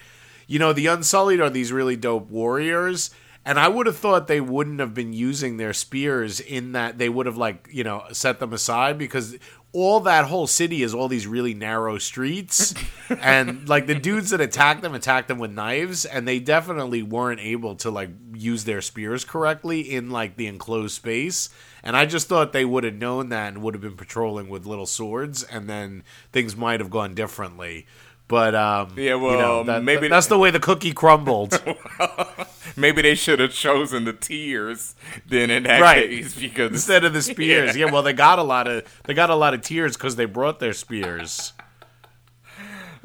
you 0.49 0.59
know, 0.59 0.73
the 0.73 0.89
Unsullied 0.89 1.41
are 1.41 1.49
these 1.49 1.71
really 1.71 1.97
dope 1.97 2.29
warriors, 2.29 3.11
and 3.45 3.59
I 3.59 3.69
would 3.69 3.87
have 3.87 3.97
thought 3.97 4.29
they 4.29 4.41
wouldn't 4.41 4.81
have 4.81 4.95
been 4.95 5.13
using 5.13 5.57
their 5.57 5.73
spears 5.73 6.41
in 6.41 6.73
that 6.73 6.99
they 6.99 7.09
would 7.09 7.27
have 7.27 7.37
like 7.37 7.69
you 7.71 7.85
know 7.85 8.05
set 8.13 8.41
them 8.41 8.53
aside 8.53 8.99
because 8.99 9.37
all 9.73 10.01
that 10.01 10.27
whole 10.27 10.47
city 10.47 10.83
is 10.83 10.95
all 10.95 11.09
these 11.09 11.27
really 11.27 11.55
narrow 11.55 11.97
streets, 11.99 12.75
and 13.09 13.69
like 13.69 13.87
the 13.87 13.95
dudes 13.95 14.31
that 14.31 14.41
attacked 14.41 14.83
them 14.83 14.95
attacked 14.95 15.29
them 15.29 15.39
with 15.39 15.51
knives, 15.51 16.05
and 16.05 16.29
they 16.29 16.39
definitely 16.39 17.03
weren't 17.03 17.41
able 17.41 17.75
to 17.77 17.91
like 17.91 18.11
use 18.35 18.65
their 18.65 18.83
spears 18.83 19.25
correctly 19.25 19.81
in 19.81 20.11
like 20.11 20.37
the 20.37 20.47
enclosed 20.47 20.95
space. 20.95 21.49
And 21.83 21.97
I 21.97 22.07
just 22.07 22.29
thought 22.29 22.53
they 22.53 22.65
would 22.65 22.85
have 22.85 22.95
known 22.95 23.31
that 23.31 23.55
and 23.55 23.63
would 23.63 23.75
have 23.75 23.81
been 23.81 23.97
patrolling 23.97 24.49
with 24.49 24.67
little 24.67 24.87
swords, 24.87 25.43
and 25.43 25.69
then 25.69 26.05
things 26.33 26.55
might 26.55 26.81
have 26.81 26.91
gone 26.91 27.15
differently. 27.15 27.87
But 28.29 28.55
um, 28.55 28.95
Yeah, 28.97 29.15
well, 29.17 29.33
you 29.33 29.39
know, 29.39 29.63
that- 29.65 29.83
maybe- 29.85 30.09
that's 30.09 30.27
the 30.29 30.39
way 30.39 30.51
the 30.51 30.61
cookie 30.61 30.93
crumbled. 30.93 31.61
Maybe 32.77 33.03
they 33.03 33.15
should 33.15 33.39
have 33.41 33.53
chosen 33.53 34.05
the 34.05 34.15
tears 34.15 34.95
then 35.29 35.51
in 35.51 35.65
that 35.65 35.83
Right. 35.83 36.09
case 36.09 36.35
because 36.41 36.71
instead 36.73 37.05
of 37.05 37.13
the 37.13 37.21
spears. 37.33 37.77
Yeah. 37.77 37.91
well, 37.93 38.03
they 38.03 38.15
got 38.15 38.39
a 38.39 38.43
lot 38.43 38.67
of 38.67 38.85
they 39.05 39.13
got 39.13 39.29
a 39.29 39.35
lot 39.35 39.53
of 39.53 39.61
tears 39.61 39.95
because 39.95 40.17
they 40.17 40.25
brought 40.25 40.59
their 40.59 40.73
spears. 40.73 41.53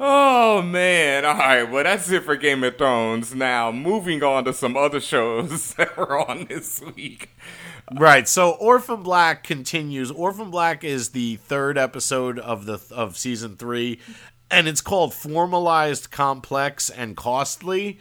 Oh 0.00 0.62
man! 0.62 1.24
All 1.24 1.34
right, 1.34 1.64
well 1.64 1.82
that's 1.82 2.08
it 2.10 2.22
for 2.22 2.36
Game 2.36 2.62
of 2.62 2.78
Thrones. 2.78 3.34
Now 3.34 3.72
moving 3.72 4.22
on 4.22 4.44
to 4.44 4.52
some 4.52 4.76
other 4.76 5.00
shows 5.00 5.74
that 5.74 5.96
were 5.96 6.18
on 6.30 6.46
this 6.48 6.80
week. 6.96 7.30
Right. 7.92 8.28
So 8.28 8.52
Orphan 8.52 9.02
Black 9.02 9.42
continues. 9.42 10.10
Orphan 10.10 10.50
Black 10.50 10.84
is 10.84 11.10
the 11.10 11.36
third 11.36 11.76
episode 11.76 12.38
of 12.38 12.64
the 12.64 12.78
of 12.94 13.16
season 13.18 13.56
three, 13.56 13.98
and 14.50 14.68
it's 14.68 14.80
called 14.80 15.14
Formalized, 15.14 16.10
Complex, 16.10 16.90
and 16.90 17.16
Costly. 17.16 17.98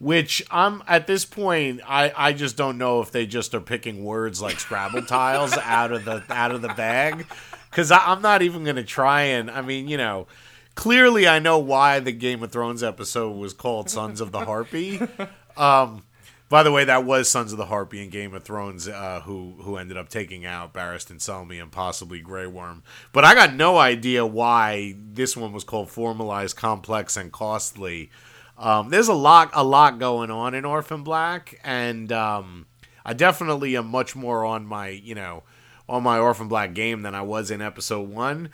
Which 0.00 0.44
I'm 0.48 0.84
at 0.86 1.08
this 1.08 1.24
point, 1.24 1.80
I, 1.84 2.12
I 2.16 2.32
just 2.32 2.56
don't 2.56 2.78
know 2.78 3.00
if 3.00 3.10
they 3.10 3.26
just 3.26 3.52
are 3.52 3.60
picking 3.60 4.04
words 4.04 4.40
like 4.40 4.60
Scrabble 4.60 5.02
tiles 5.06 5.54
out 5.58 5.90
of 5.90 6.04
the 6.04 6.22
out 6.30 6.52
of 6.52 6.62
the 6.62 6.68
bag, 6.68 7.26
because 7.68 7.90
I'm 7.90 8.22
not 8.22 8.42
even 8.42 8.62
gonna 8.62 8.84
try 8.84 9.22
and. 9.22 9.50
I 9.50 9.60
mean, 9.60 9.88
you 9.88 9.96
know, 9.96 10.28
clearly 10.76 11.26
I 11.26 11.40
know 11.40 11.58
why 11.58 11.98
the 11.98 12.12
Game 12.12 12.44
of 12.44 12.52
Thrones 12.52 12.84
episode 12.84 13.32
was 13.32 13.52
called 13.52 13.90
Sons 13.90 14.20
of 14.20 14.30
the 14.30 14.44
Harpy. 14.44 15.00
Um, 15.58 16.04
by 16.48 16.62
the 16.62 16.72
way, 16.72 16.84
that 16.84 17.04
was 17.04 17.28
Sons 17.28 17.52
of 17.52 17.58
the 17.58 17.66
Harpy 17.66 18.02
in 18.02 18.08
Game 18.08 18.34
of 18.34 18.42
Thrones, 18.42 18.88
uh, 18.88 19.20
who 19.24 19.56
who 19.60 19.76
ended 19.76 19.96
up 19.96 20.08
taking 20.08 20.46
out 20.46 20.72
Barristan 20.72 21.18
Selmy 21.18 21.60
and 21.60 21.70
possibly 21.70 22.20
Grey 22.20 22.46
Worm. 22.46 22.82
But 23.12 23.24
I 23.24 23.34
got 23.34 23.54
no 23.54 23.76
idea 23.76 24.24
why 24.24 24.94
this 24.96 25.36
one 25.36 25.52
was 25.52 25.64
called 25.64 25.90
Formalized, 25.90 26.56
Complex, 26.56 27.16
and 27.16 27.30
Costly. 27.30 28.10
Um, 28.56 28.88
there's 28.88 29.08
a 29.08 29.14
lot 29.14 29.50
a 29.52 29.62
lot 29.62 29.98
going 29.98 30.30
on 30.30 30.54
in 30.54 30.64
Orphan 30.64 31.04
Black, 31.04 31.60
and 31.62 32.10
um, 32.12 32.66
I 33.04 33.12
definitely 33.12 33.76
am 33.76 33.86
much 33.88 34.16
more 34.16 34.44
on 34.44 34.66
my 34.66 34.88
you 34.88 35.14
know 35.14 35.42
on 35.86 36.02
my 36.02 36.18
Orphan 36.18 36.48
Black 36.48 36.72
game 36.72 37.02
than 37.02 37.14
I 37.14 37.22
was 37.22 37.50
in 37.50 37.60
episode 37.60 38.08
one. 38.08 38.50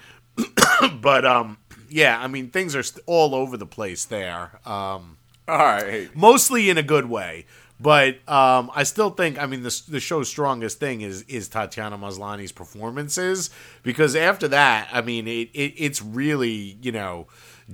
but 1.01 1.25
um, 1.25 1.59
yeah, 1.89 2.19
I 2.21 2.27
mean 2.27 2.51
things 2.51 2.75
are 2.75 2.83
st- 2.83 3.05
all 3.07 3.37
over 3.37 3.57
the 3.57 3.67
place 3.67 4.05
there. 4.05 4.59
Um, 4.67 5.19
All 5.47 5.59
right, 5.59 6.09
mostly 6.15 6.71
in 6.71 6.77
a 6.77 6.83
good 6.83 7.07
way. 7.07 7.47
But 7.81 8.27
um, 8.29 8.71
I 8.75 8.85
still 8.85 9.11
think, 9.11 9.39
I 9.39 9.47
mean, 9.47 9.63
the, 9.63 9.83
the 9.89 10.01
show's 10.01 10.29
strongest 10.29 10.79
thing 10.79 11.01
is 11.01 11.23
is 11.23 11.49
Tatiana 11.49 11.99
Maslany's 11.99 12.53
performances 12.53 13.51
because 13.83 14.15
after 14.15 14.47
that, 14.49 14.89
I 14.93 15.01
mean, 15.01 15.27
it, 15.27 15.51
it 15.53 15.75
it's 15.77 16.01
really 16.01 16.79
you 16.81 16.93
know 16.93 17.27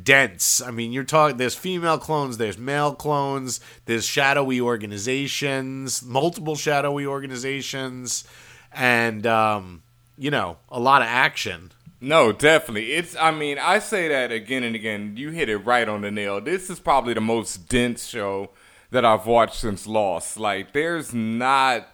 dense. 0.03 0.63
I 0.63 0.71
mean, 0.71 0.93
you're 0.93 1.05
talking. 1.05 1.37
There's 1.37 1.55
female 1.55 1.99
clones, 1.99 2.39
there's 2.39 2.57
male 2.57 2.95
clones, 2.95 3.61
there's 3.85 4.07
shadowy 4.07 4.61
organizations, 4.61 6.03
multiple 6.03 6.57
shadowy 6.57 7.05
organizations, 7.07 8.25
and 8.73 9.27
um, 9.27 9.83
you 10.17 10.31
know, 10.31 10.57
a 10.71 10.81
lot 10.81 11.03
of 11.03 11.09
action. 11.09 11.73
No, 12.01 12.33
definitely. 12.33 12.93
It's. 12.93 13.15
I 13.17 13.31
mean, 13.33 13.59
I 13.59 13.79
say 13.81 14.09
that 14.09 14.33
again 14.33 14.63
and 14.63 14.75
again. 14.75 15.19
You 15.19 15.31
hit 15.31 15.51
it 15.51 15.59
right 15.59 15.87
on 15.87 16.01
the 16.01 16.11
nail. 16.11 16.41
This 16.41 16.71
is 16.71 16.81
probably 16.81 17.13
the 17.13 17.21
most 17.21 17.69
dense 17.69 18.07
show 18.07 18.51
that 18.91 19.05
I've 19.05 19.27
watched 19.27 19.57
since 19.57 19.87
Lost. 19.87 20.39
Like, 20.39 20.73
there's 20.73 21.15
not. 21.15 21.87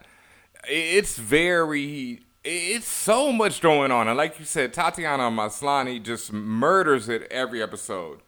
It's 0.69 1.17
very. 1.17 2.21
It's 2.45 2.87
so 2.87 3.33
much 3.33 3.61
going 3.61 3.91
on, 3.91 4.07
and 4.07 4.17
like 4.17 4.39
you 4.39 4.45
said, 4.45 4.73
Tatiana 4.73 5.25
Maslany 5.25 6.01
just 6.03 6.33
murders 6.33 7.09
it 7.09 7.27
every 7.31 7.61
episode. 7.61 8.21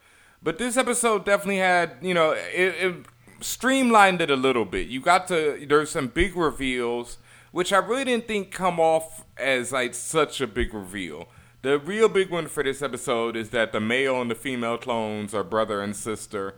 But 0.42 0.58
this 0.58 0.76
episode 0.76 1.24
definitely 1.24 1.58
had, 1.58 1.98
you 2.02 2.14
know, 2.14 2.32
it, 2.32 2.74
it 2.80 3.06
streamlined 3.40 4.20
it 4.20 4.30
a 4.30 4.36
little 4.36 4.64
bit. 4.64 4.88
You 4.88 5.00
got 5.00 5.28
to. 5.28 5.64
There's 5.68 5.90
some 5.90 6.08
big 6.08 6.36
reveals, 6.36 7.18
which 7.52 7.72
I 7.72 7.78
really 7.78 8.04
didn't 8.04 8.26
think 8.26 8.50
come 8.50 8.80
off 8.80 9.24
as 9.36 9.72
like 9.72 9.94
such 9.94 10.40
a 10.40 10.46
big 10.46 10.74
reveal. 10.74 11.28
The 11.62 11.78
real 11.78 12.08
big 12.08 12.30
one 12.30 12.46
for 12.46 12.62
this 12.62 12.82
episode 12.82 13.36
is 13.36 13.50
that 13.50 13.72
the 13.72 13.80
male 13.80 14.20
and 14.20 14.30
the 14.30 14.36
female 14.36 14.78
clones 14.78 15.34
are 15.34 15.42
brother 15.42 15.80
and 15.80 15.94
sister. 15.94 16.54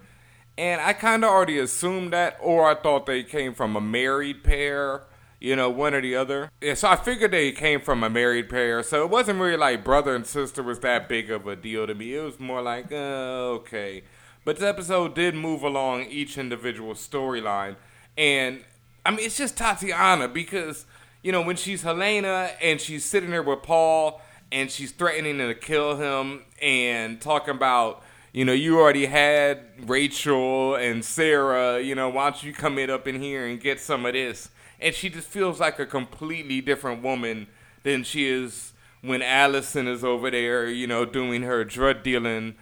And 0.59 0.81
I 0.81 0.93
kind 0.93 1.25
of 1.25 1.31
already 1.31 1.59
assumed 1.59 2.13
that, 2.13 2.37
or 2.41 2.69
I 2.69 2.75
thought 2.75 3.07
they 3.07 3.23
came 3.23 3.55
from 3.55 3.77
a 3.77 3.81
married 3.81 4.45
pair, 4.45 5.05
you 5.41 5.57
know, 5.57 5.71
one 5.71 5.95
or 5.95 6.03
the 6.03 6.17
other. 6.17 6.51
Yeah, 6.61 6.75
so 6.75 6.89
I 6.89 6.97
figured 6.97 7.31
they 7.31 7.51
came 7.53 7.81
from 7.81 8.05
a 8.05 8.11
married 8.11 8.51
pair. 8.51 8.83
So 8.83 9.03
it 9.03 9.09
wasn't 9.09 9.41
really 9.41 9.57
like 9.57 9.83
brother 9.83 10.15
and 10.15 10.27
sister 10.27 10.63
was 10.63 10.81
that 10.81 11.09
big 11.09 11.31
of 11.31 11.47
a 11.47 11.57
deal 11.57 11.87
to 11.87 11.95
me. 11.95 12.15
It 12.15 12.21
was 12.23 12.39
more 12.39 12.61
like, 12.61 12.93
uh, 12.93 13.57
okay. 13.57 14.03
But 14.45 14.59
the 14.59 14.69
episode 14.69 15.15
did 15.15 15.35
move 15.35 15.63
along 15.63 16.07
each 16.07 16.37
individual 16.37 16.93
storyline. 16.93 17.77
And, 18.19 18.63
I 19.07 19.13
mean, 19.13 19.21
it's 19.21 19.39
just 19.39 19.57
Tatiana 19.57 20.29
because, 20.29 20.85
you 21.23 21.33
know, 21.33 21.41
when 21.41 21.57
she's 21.57 21.83
Helena 21.83 22.51
and 22.61 22.81
she's 22.81 23.05
sitting 23.05 23.31
there 23.31 23.43
with 23.43 23.63
Paul 23.63 24.21
and 24.53 24.71
she's 24.71 24.93
threatening 24.93 25.39
to 25.39 25.55
kill 25.55 25.97
him 25.97 26.43
and 26.61 27.19
talking 27.19 27.55
about, 27.55 28.03
you 28.33 28.45
know, 28.45 28.53
you 28.53 28.79
already 28.79 29.07
had 29.07 29.61
Rachel 29.89 30.75
and 30.75 31.05
Sarah, 31.05 31.81
you 31.81 31.95
know, 31.95 32.09
why 32.09 32.31
don't 32.31 32.43
you 32.43 32.53
come 32.53 32.79
in 32.79 32.91
up 32.91 33.09
in 33.09 33.21
here 33.21 33.47
and 33.47 33.61
get 33.61 33.81
some 33.81 34.07
of 34.07 34.13
this? 34.13 34.51
And 34.79 34.95
she 34.95 35.09
just 35.11 35.29
feels 35.29 35.61
like 35.61 35.79
a 35.79 35.87
completely 35.87 36.61
different 36.61 37.03
woman 37.03 37.49
than 37.83 38.05
she 38.05 38.29
is 38.29 38.73
when 39.03 39.23
Alison 39.23 39.89
is 39.89 40.05
over 40.05 40.31
there, 40.31 40.69
you 40.69 40.87
know, 40.87 41.05
doing 41.05 41.43
her 41.43 41.65
drug 41.65 42.03
dealing, 42.03 42.55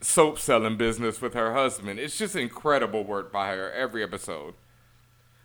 soap 0.00 0.38
selling 0.38 0.76
business 0.76 1.20
with 1.20 1.34
her 1.34 1.52
husband. 1.52 1.98
It's 1.98 2.16
just 2.16 2.34
incredible 2.34 3.04
work 3.04 3.30
by 3.30 3.54
her 3.54 3.70
every 3.72 4.02
episode. 4.02 4.54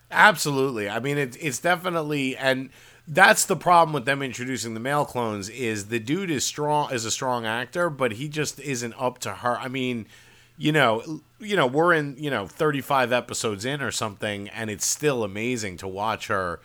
Absolutely. 0.09 0.89
I 0.89 0.99
mean, 0.99 1.17
it, 1.17 1.35
it's 1.41 1.59
definitely, 1.59 2.37
and 2.37 2.69
that's 3.07 3.45
the 3.45 3.55
problem 3.55 3.93
with 3.93 4.05
them 4.05 4.21
introducing 4.21 4.73
the 4.73 4.79
male 4.79 5.05
clones 5.05 5.49
is 5.49 5.87
the 5.87 5.99
dude 5.99 6.31
is 6.31 6.43
strong, 6.43 6.91
is 6.91 7.05
a 7.05 7.11
strong 7.11 7.45
actor, 7.45 7.89
but 7.89 8.13
he 8.13 8.27
just 8.27 8.59
isn't 8.59 8.95
up 8.97 9.19
to 9.19 9.31
her. 9.31 9.57
I 9.59 9.67
mean, 9.67 10.07
you 10.57 10.71
know, 10.71 11.21
you 11.39 11.55
know, 11.55 11.67
we're 11.67 11.93
in, 11.93 12.15
you 12.17 12.29
know, 12.29 12.47
35 12.47 13.11
episodes 13.11 13.65
in 13.65 13.81
or 13.81 13.91
something, 13.91 14.49
and 14.49 14.69
it's 14.69 14.85
still 14.85 15.23
amazing 15.23 15.77
to 15.77 15.87
watch 15.87 16.27
her 16.27 16.61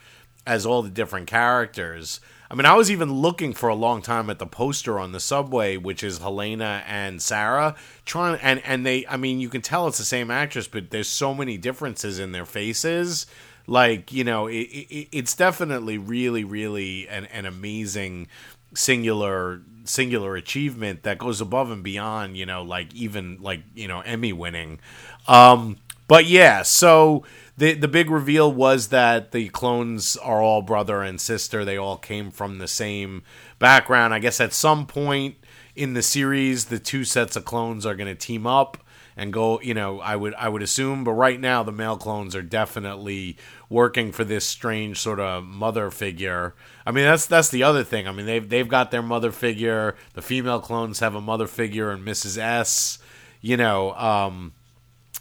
as 0.47 0.65
all 0.65 0.83
the 0.83 0.91
different 0.91 1.27
characters. 1.27 2.21
I 2.51 2.55
mean, 2.55 2.67
I 2.67 2.75
was 2.75 2.91
even 2.91 3.13
looking 3.13 3.53
for 3.53 3.69
a 3.69 3.75
long 3.77 4.03
time 4.03 4.29
at 4.29 4.41
the 4.41 4.47
poster 4.47 4.99
on 4.99 5.13
the 5.13 5.21
subway, 5.21 5.77
which 5.77 6.03
is 6.03 6.19
Helena 6.19 6.83
and 6.87 7.23
Sarah, 7.23 7.77
trying 8.05 8.41
and 8.41 8.61
and 8.65 8.85
they. 8.85 9.07
I 9.07 9.17
mean, 9.17 9.39
you 9.39 9.49
can 9.49 9.63
tell 9.63 9.87
it's 9.87 9.99
the 9.99 10.05
same 10.05 10.33
actress, 10.33 10.67
but 10.67 10.91
there's 10.91 11.09
so 11.09 11.33
many 11.33 11.57
differences 11.57 12.19
in 12.19 12.33
their 12.33 12.45
faces. 12.45 13.27
Like 13.67 14.13
you 14.13 14.25
know, 14.25 14.47
it, 14.47 14.63
it, 14.63 15.09
it's 15.13 15.35
definitely 15.35 15.99
really, 15.99 16.45
really 16.45 17.09
an, 17.09 17.27
an 17.27 17.47
amazing 17.47 18.29
singular 18.75 19.63
singular 19.85 20.37
achievement 20.37 21.03
that 21.03 21.19
goes 21.19 21.41
above 21.41 21.71
and 21.71 21.83
beyond. 21.83 22.37
You 22.37 22.47
know, 22.47 22.63
like 22.63 22.95
even 22.95 23.39
like 23.41 23.63
you 23.75 23.89
know 23.89 24.01
Emmy 24.01 24.33
winning. 24.33 24.81
Um, 25.29 25.77
but 26.09 26.27
yeah, 26.27 26.63
so 26.63 27.25
the 27.57 27.75
the 27.75 27.89
big 27.89 28.11
reveal 28.11 28.53
was 28.53 28.89
that 28.89 29.33
the 29.33 29.49
clones 29.51 30.17
are 30.17 30.43
all 30.43 30.63
brother 30.63 31.03
and 31.03 31.21
sister. 31.21 31.65
They 31.65 31.77
all 31.77 31.97
came 31.97 32.31
from 32.31 32.59
the 32.59 32.69
same 32.69 33.23
background. 33.59 34.15
I 34.15 34.19
guess 34.19 34.41
at 34.41 34.53
some 34.53 34.87
point 34.87 35.37
in 35.77 35.95
the 35.95 36.03
series, 36.03 36.65
the 36.65 36.79
two 36.79 37.05
sets 37.05 37.37
of 37.37 37.45
clones 37.45 37.87
are 37.87 37.95
going 37.95 38.09
to 38.09 38.15
team 38.15 38.47
up 38.47 38.79
and 39.21 39.33
go. 39.33 39.61
You 39.61 39.75
know, 39.75 40.01
I 40.01 40.17
would 40.17 40.35
I 40.35 40.49
would 40.49 40.63
assume, 40.63 41.05
but 41.05 41.13
right 41.13 41.39
now 41.39 41.63
the 41.63 41.73
male 41.73 41.97
clones 41.97 42.35
are 42.35 42.43
definitely 42.43 43.37
working 43.69 44.11
for 44.13 44.25
this 44.25 44.45
strange 44.47 44.99
sort 44.99 45.21
of 45.21 45.45
mother 45.45 45.91
figure. 45.91 46.55
I 46.87 46.91
mean, 46.91 47.05
that's 47.05 47.27
that's 47.27 47.51
the 47.51 47.63
other 47.63 47.85
thing. 47.85 48.09
I 48.09 48.13
mean, 48.13 48.27
they've 48.27 48.49
they've 48.49 48.69
got 48.69 48.91
their 48.91 49.03
mother 49.03 49.31
figure. 49.33 49.95
The 50.15 50.23
female 50.23 50.61
clones 50.61 51.01
have 51.01 51.15
a 51.15 51.21
mother 51.21 51.47
figure 51.47 51.91
and 51.91 52.05
Mrs. 52.07 52.39
S. 52.39 52.99
You 53.41 53.57
know. 53.57 53.93
um 53.95 54.53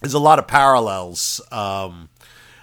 there's 0.01 0.13
a 0.13 0.19
lot 0.19 0.39
of 0.39 0.47
parallels. 0.47 1.41
Um, 1.51 2.07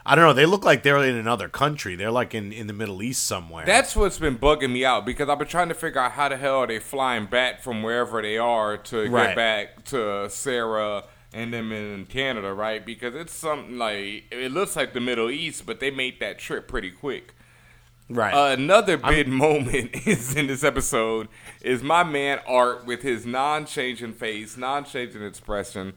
I 0.07 0.14
don't 0.14 0.25
know. 0.25 0.33
They 0.33 0.46
look 0.46 0.64
like 0.64 0.83
they're 0.83 1.05
in 1.05 1.16
another 1.16 1.51
country. 1.51 1.94
They're 1.94 2.11
like 2.11 2.35
in, 2.35 2.51
in 2.51 2.66
the 2.66 2.72
Middle 2.72 3.03
East 3.03 3.25
somewhere. 3.25 3.66
That's 3.66 3.94
what's 3.94 4.18
been 4.18 4.38
bugging 4.38 4.72
me 4.72 4.87
out 4.87 5.05
because 5.05 5.29
I've 5.29 5.38
been 5.38 5.46
trying 5.46 5.68
to 5.68 5.75
figure 5.75 6.01
out 6.01 6.12
how 6.12 6.31
the 6.31 6.38
hell 6.38 6.59
are 6.61 6.66
they 6.66 6.79
flying 6.79 7.27
back 7.27 7.61
from 7.61 7.83
wherever 7.83 8.22
they 8.22 8.38
are 8.38 8.79
to 8.79 9.11
Right. 9.11 9.27
get 9.27 9.37
back 9.37 9.85
to 9.87 10.31
Sarah 10.31 11.05
and 11.37 11.53
them 11.53 11.70
in 11.70 12.07
Canada, 12.07 12.55
right? 12.55 12.85
Because 12.85 13.14
it's 13.14 13.33
something 13.33 13.77
like 13.77 14.25
it 14.31 14.53
looks 14.53 14.75
like 14.75 14.94
the 14.94 15.01
Middle 15.01 15.31
East, 15.31 15.66
but 15.66 15.81
they 15.81 15.90
made 15.90 16.18
that 16.20 16.38
trip 16.38 16.66
pretty 16.66 16.90
quick. 16.90 17.35
right. 18.09 18.59
Another 18.59 18.96
big 18.96 19.29
moment 19.44 20.07
is 20.07 20.35
in 20.35 20.46
this 20.46 20.64
episode 20.64 21.29
is 21.61 21.83
my 21.83 22.03
man 22.03 22.40
Art 22.49 22.87
with 22.87 23.03
his 23.03 23.27
non-changing 23.27 24.14
face, 24.14 24.57
non-changing 24.57 25.22
expression, 25.22 25.92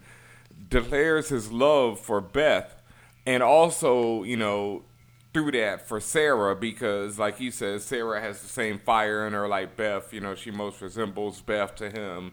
declares 0.68 1.30
his 1.30 1.50
love 1.50 1.98
for 1.98 2.20
Beth, 2.20 2.82
and 3.24 3.42
also 3.42 4.22
you 4.22 4.36
know 4.36 4.82
through 5.32 5.52
that 5.52 5.88
for 5.88 6.00
Sarah 6.00 6.54
because 6.54 7.18
like 7.18 7.40
you 7.40 7.50
said, 7.50 7.80
Sarah 7.80 8.20
has 8.20 8.42
the 8.42 8.48
same 8.48 8.78
fire 8.78 9.26
in 9.26 9.32
her 9.32 9.48
like 9.48 9.74
Beth. 9.74 10.12
You 10.12 10.20
know, 10.20 10.34
she 10.34 10.50
most 10.50 10.82
resembles 10.82 11.40
Beth 11.40 11.76
to 11.76 11.88
him. 11.88 12.32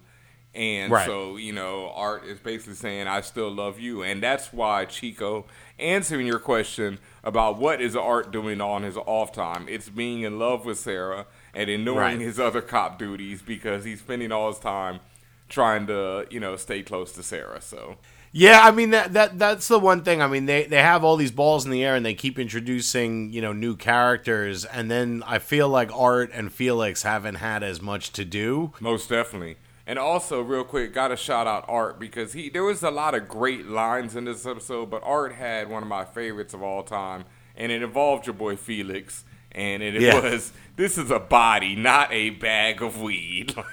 And 0.57 0.91
Right. 0.91 1.05
so, 1.05 1.37
you 1.37 1.53
know, 1.53 1.91
Art 1.95 2.25
is 2.25 2.39
basically 2.39 2.73
saying, 2.73 3.07
I 3.07 3.21
still 3.21 3.49
love 3.51 3.79
you. 3.79 4.01
And 4.01 4.23
that's 4.23 4.51
why 4.51 4.85
Chico, 4.85 5.45
answering 5.77 6.25
your 6.25 6.39
question 6.39 6.97
about 7.23 7.59
what 7.59 7.79
is 7.79 7.95
Art 7.95 8.31
doing 8.31 8.59
on 8.59 8.81
his 8.81 8.97
off 8.97 9.31
time, 9.31 9.67
it's 9.69 9.87
being 9.87 10.23
in 10.23 10.39
love 10.39 10.65
with 10.65 10.79
Sarah 10.79 11.27
and 11.53 11.69
ignoring 11.69 11.97
Right. 12.17 12.19
his 12.19 12.39
other 12.39 12.61
cop 12.61 12.97
duties 12.97 13.43
because 13.43 13.85
he's 13.85 13.99
spending 13.99 14.31
all 14.31 14.49
his 14.51 14.57
time 14.59 14.99
trying 15.47 15.85
to, 15.87 16.25
you 16.31 16.39
know, 16.39 16.55
stay 16.55 16.81
close 16.81 17.11
to 17.13 17.21
Sarah. 17.23 17.61
So, 17.61 17.97
Yeah, 18.33 18.61
I 18.63 18.71
mean 18.71 18.89
that 18.89 19.13
that 19.13 19.37
that's 19.39 19.67
the 19.67 19.79
one 19.79 20.03
thing. 20.03 20.21
I 20.23 20.27
mean 20.27 20.47
they 20.47 20.65
they 20.65 20.81
have 20.81 21.03
all 21.03 21.15
these 21.17 21.31
balls 21.31 21.65
in 21.65 21.71
the 21.71 21.83
air 21.85 21.95
and 21.95 22.05
they 22.05 22.13
keep 22.15 22.37
introducing, 22.39 23.31
you 23.31 23.41
know, 23.41 23.53
new 23.53 23.75
characters 23.75 24.65
and 24.65 24.89
then 24.91 25.23
I 25.25 25.37
feel 25.39 25.69
like 25.69 25.89
Art 25.95 26.31
and 26.33 26.51
Felix 26.51 27.03
haven't 27.03 27.35
had 27.35 27.63
as 27.63 27.79
much 27.81 28.11
to 28.13 28.25
do. 28.25 28.73
Most 28.79 29.09
definitely. 29.09 29.55
And 29.89 29.97
also, 29.97 30.41
real 30.41 30.65
quick, 30.65 30.93
got 30.93 31.07
to 31.07 31.15
shout 31.15 31.47
out 31.47 31.63
Art 31.69 31.97
because 31.97 32.33
he 32.33 32.49
there 32.49 32.65
was 32.65 32.83
a 32.83 32.91
lot 32.91 33.15
of 33.15 33.27
great 33.29 33.67
lines 33.67 34.17
in 34.17 34.25
this 34.25 34.45
episode, 34.45 34.89
but 34.89 35.01
Art 35.05 35.33
had 35.33 35.69
one 35.69 35.81
of 35.81 35.87
my 35.87 36.03
favorites 36.03 36.53
of 36.53 36.61
all 36.61 36.83
time, 36.83 37.23
and 37.55 37.71
it 37.71 37.81
involved 37.81 38.27
your 38.27 38.33
boy 38.33 38.57
Felix, 38.57 39.23
and 39.53 39.81
it 39.81 39.93
Yeah. 40.01 40.19
was 40.19 40.51
this 40.75 40.97
is 40.97 41.09
a 41.09 41.19
body, 41.19 41.73
not 41.75 42.11
a 42.11 42.31
bag 42.31 42.81
of 42.81 43.01
weed. 43.01 43.55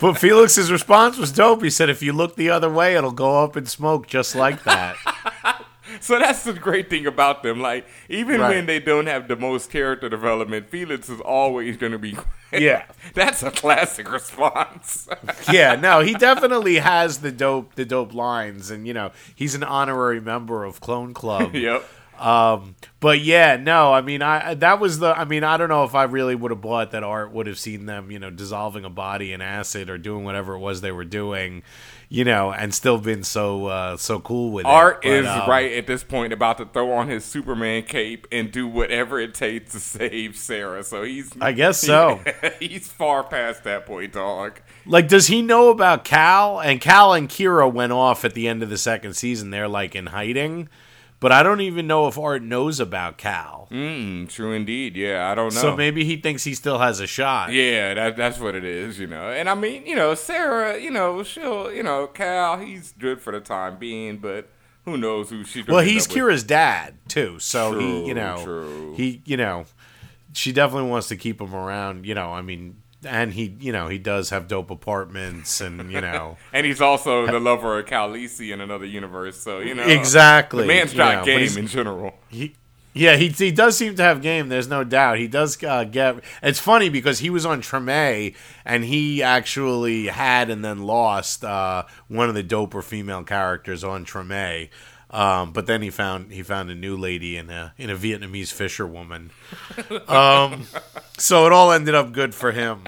But 0.00 0.14
Felix's 0.14 0.72
response 0.72 1.18
was 1.18 1.30
dope. 1.30 1.62
He 1.62 1.68
said 1.70 1.88
if 1.90 2.02
you 2.02 2.12
look 2.12 2.34
the 2.36 2.48
other 2.50 2.70
way 2.70 2.94
it'll 2.96 3.12
go 3.12 3.44
up 3.44 3.56
in 3.56 3.66
smoke 3.66 4.06
just 4.06 4.34
like 4.34 4.64
that. 4.64 4.96
so 6.00 6.18
that's 6.18 6.44
the 6.44 6.52
great 6.52 6.88
thing 6.90 7.06
about 7.06 7.42
them. 7.42 7.60
Like 7.60 7.86
even 8.08 8.40
Right. 8.40 8.50
when 8.50 8.66
they 8.66 8.80
don't 8.80 9.06
have 9.06 9.28
the 9.28 9.36
most 9.36 9.70
character 9.70 10.08
development, 10.08 10.68
Felix 10.70 11.08
is 11.08 11.20
always 11.20 11.76
going 11.76 11.92
to 11.92 11.98
be. 11.98 12.16
Yeah. 12.52 12.82
that's 13.14 13.44
a 13.44 13.52
classic 13.52 14.10
response. 14.10 15.06
yeah, 15.52 15.76
no, 15.76 16.00
he 16.00 16.14
definitely 16.14 16.78
has 16.80 17.18
the 17.18 17.30
dope 17.30 17.76
the 17.76 17.84
dope 17.84 18.12
lines 18.12 18.72
and 18.72 18.88
you 18.88 18.92
know, 18.92 19.12
he's 19.36 19.54
an 19.54 19.62
honorary 19.62 20.20
member 20.20 20.64
of 20.64 20.80
Clone 20.80 21.14
Club. 21.14 21.54
yep. 21.54 21.84
Um, 22.18 22.74
but 22.98 23.20
yeah, 23.20 23.56
no, 23.56 23.92
I 23.94 24.02
mean, 24.02 24.20
I 24.20 24.54
that 24.54 24.78
was 24.80 24.98
the. 24.98 25.16
I 25.16 25.24
mean, 25.24 25.42
I 25.44 25.56
don't 25.56 25.68
know 25.70 25.84
if 25.84 25.94
I 25.94 26.02
really 26.04 26.34
would 26.34 26.50
have 26.50 26.60
bought 26.60 26.90
that 26.90 27.02
art 27.04 27.32
would 27.32 27.46
have 27.46 27.58
seen 27.58 27.86
them, 27.86 28.10
you 28.10 28.18
know, 28.18 28.28
dissolving 28.30 28.84
a 28.84 28.90
body 28.90 29.32
in 29.32 29.40
acid 29.40 29.88
or 29.88 29.96
doing 29.96 30.24
whatever 30.24 30.54
it 30.54 30.58
was 30.58 30.80
they 30.82 30.92
were 30.92 31.04
doing, 31.06 31.62
you 32.12 32.24
know, 32.24 32.52
and 32.52 32.74
still 32.74 32.98
been 32.98 33.22
so 33.22 33.66
uh, 33.66 33.96
so 33.96 34.18
cool 34.18 34.50
with 34.50 34.66
Art 34.66 35.04
it. 35.04 35.08
But, 35.08 35.12
is 35.12 35.26
um, 35.26 35.48
right 35.48 35.72
at 35.72 35.86
this 35.86 36.02
point 36.02 36.32
about 36.32 36.58
to 36.58 36.66
throw 36.66 36.90
on 36.90 37.08
his 37.08 37.24
Superman 37.24 37.84
cape 37.84 38.26
and 38.32 38.50
do 38.50 38.66
whatever 38.66 39.20
it 39.20 39.32
takes 39.32 39.72
to 39.72 39.80
save 39.80 40.36
Sarah. 40.36 40.82
So 40.82 41.04
he's 41.04 41.30
I 41.40 41.52
guess 41.52 41.78
so. 41.80 42.20
he's 42.58 42.88
far 42.88 43.22
past 43.22 43.62
that 43.62 43.86
point, 43.86 44.12
dog. 44.12 44.60
Like, 44.84 45.06
does 45.06 45.28
he 45.28 45.40
know 45.40 45.70
about 45.70 46.04
Cal? 46.04 46.60
And 46.60 46.80
Cal 46.80 47.14
and 47.14 47.28
Kira 47.28 47.72
went 47.72 47.92
off 47.92 48.24
at 48.24 48.34
the 48.34 48.48
end 48.48 48.64
of 48.64 48.70
the 48.70 48.78
second 48.78 49.14
season. 49.14 49.50
They're 49.50 49.68
like 49.68 49.94
in 49.94 50.06
hiding, 50.06 50.68
but 51.20 51.30
I 51.32 51.42
don't 51.42 51.60
even 51.60 51.86
know 51.86 52.08
if 52.08 52.18
Art 52.18 52.42
knows 52.42 52.80
about 52.80 53.18
Cal. 53.18 53.68
Mm, 53.70 54.28
true 54.28 54.52
indeed. 54.52 54.96
Yeah, 54.96 55.30
I 55.30 55.34
don't 55.34 55.54
know. 55.54 55.60
So 55.60 55.76
maybe 55.76 56.04
he 56.04 56.16
thinks 56.16 56.44
he 56.44 56.54
still 56.54 56.78
has 56.78 56.98
a 57.00 57.06
shot. 57.06 57.52
yeah, 57.52 57.94
that, 57.94 58.16
that's 58.16 58.40
what 58.40 58.54
it 58.54 58.64
is, 58.64 58.98
you 58.98 59.06
know. 59.06 59.30
And 59.30 59.48
I 59.48 59.54
mean, 59.54 59.86
you 59.86 59.94
know, 59.94 60.14
Sarah, 60.14 60.78
you 60.78 60.90
know, 60.90 61.22
she'll, 61.22 61.72
you 61.72 61.82
know, 61.82 62.06
Cal, 62.06 62.58
he's 62.58 62.92
good 62.98 63.20
for 63.20 63.32
the 63.32 63.40
time 63.40 63.78
being, 63.78 64.16
but 64.18 64.48
who 64.84 64.96
knows 64.96 65.30
who 65.30 65.44
she. 65.44 65.62
Well, 65.62 65.84
he's 65.84 66.08
Kira's 66.08 66.42
dad 66.42 66.94
too, 67.06 67.38
so 67.38 67.72
True, 67.72 67.80
he, 67.80 68.08
you 68.08 68.14
know, 68.14 68.40
true. 68.42 68.94
he, 68.96 69.22
you 69.26 69.36
know, 69.36 69.66
she 70.32 70.52
definitely 70.52 70.88
wants 70.88 71.08
to 71.08 71.16
keep 71.16 71.40
him 71.40 71.54
around. 71.54 72.06
You 72.06 72.14
know, 72.14 72.32
I 72.32 72.40
mean, 72.40 72.79
and 73.04 73.32
he, 73.32 73.56
you 73.60 73.72
know, 73.72 73.88
he 73.88 73.98
does 73.98 74.30
have 74.30 74.48
dope 74.48 74.70
apartments, 74.70 75.60
and 75.60 75.90
you 75.90 76.00
know, 76.00 76.36
And 76.52 76.66
he's 76.66 76.80
also 76.80 77.26
the 77.26 77.40
lover 77.40 77.78
of 77.78 77.86
Khaleesi 77.86 78.52
in 78.52 78.60
another 78.60 78.86
universe, 78.86 79.40
so 79.40 79.60
you 79.60 79.74
know 79.74 79.84
exactly. 79.84 80.62
The 80.62 80.68
man's 80.68 80.92
you 80.92 80.98
got 80.98 81.18
know, 81.18 81.24
game 81.24 81.58
in 81.58 81.66
general. 81.66 82.14
He, 82.28 82.54
yeah, 82.92 83.16
he 83.16 83.28
he 83.28 83.52
does 83.52 83.76
seem 83.76 83.94
to 83.96 84.02
have 84.02 84.20
game. 84.20 84.48
There's 84.48 84.66
no 84.66 84.82
doubt. 84.82 85.18
He 85.18 85.28
does 85.28 85.62
uh, 85.62 85.84
get. 85.84 86.24
It's 86.42 86.58
funny 86.58 86.88
because 86.88 87.20
he 87.20 87.30
was 87.30 87.46
on 87.46 87.62
Treme 87.62 88.34
and 88.64 88.84
he 88.84 89.22
actually 89.22 90.08
had 90.08 90.50
and 90.50 90.64
then 90.64 90.82
lost 90.82 91.44
uh, 91.44 91.84
one 92.08 92.28
of 92.28 92.34
the 92.34 92.42
doper 92.42 92.82
female 92.82 93.22
characters 93.22 93.84
on 93.84 94.04
Treme. 94.04 94.70
Um, 95.10 95.52
but 95.52 95.66
then 95.66 95.82
he 95.82 95.90
found 95.90 96.32
he 96.32 96.42
found 96.42 96.70
a 96.70 96.74
new 96.74 96.96
lady 96.96 97.36
in 97.36 97.50
a 97.50 97.74
in 97.76 97.90
a 97.90 97.96
Vietnamese 97.96 98.52
fisherwoman. 98.52 99.30
Um, 100.06 100.66
so 101.18 101.46
it 101.46 101.52
all 101.52 101.72
ended 101.72 101.94
up 101.94 102.12
good 102.12 102.34
for 102.34 102.52
him. 102.52 102.84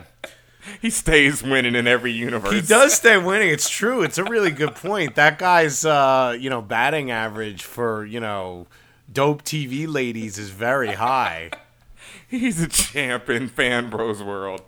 He 0.81 0.91
stays 0.91 1.43
winning 1.43 1.75
in 1.75 1.87
every 1.87 2.13
universe. 2.13 2.53
He 2.53 2.61
does 2.61 2.95
stay 2.95 3.17
winning. 3.17 3.49
It's 3.49 3.69
true. 3.69 4.03
It's 4.03 4.19
a 4.19 4.25
really 4.25 4.51
good 4.51 4.75
point. 4.75 5.17
That 5.17 5.39
guy's 5.39 5.85
uh, 5.85 6.37
you 6.39 6.51
know 6.51 6.63
batting 6.63 7.11
average 7.11 7.63
for 7.65 8.05
you 8.05 8.21
know 8.21 8.67
dope 9.13 9.43
TV 9.43 9.93
ladies 9.93 10.39
is 10.39 10.51
very 10.51 10.93
high. 10.93 11.51
He's 12.29 12.61
a 12.61 12.69
champ 12.69 13.29
in 13.29 13.49
Fan 13.49 13.91
Bros 13.91 14.23
world. 14.23 14.63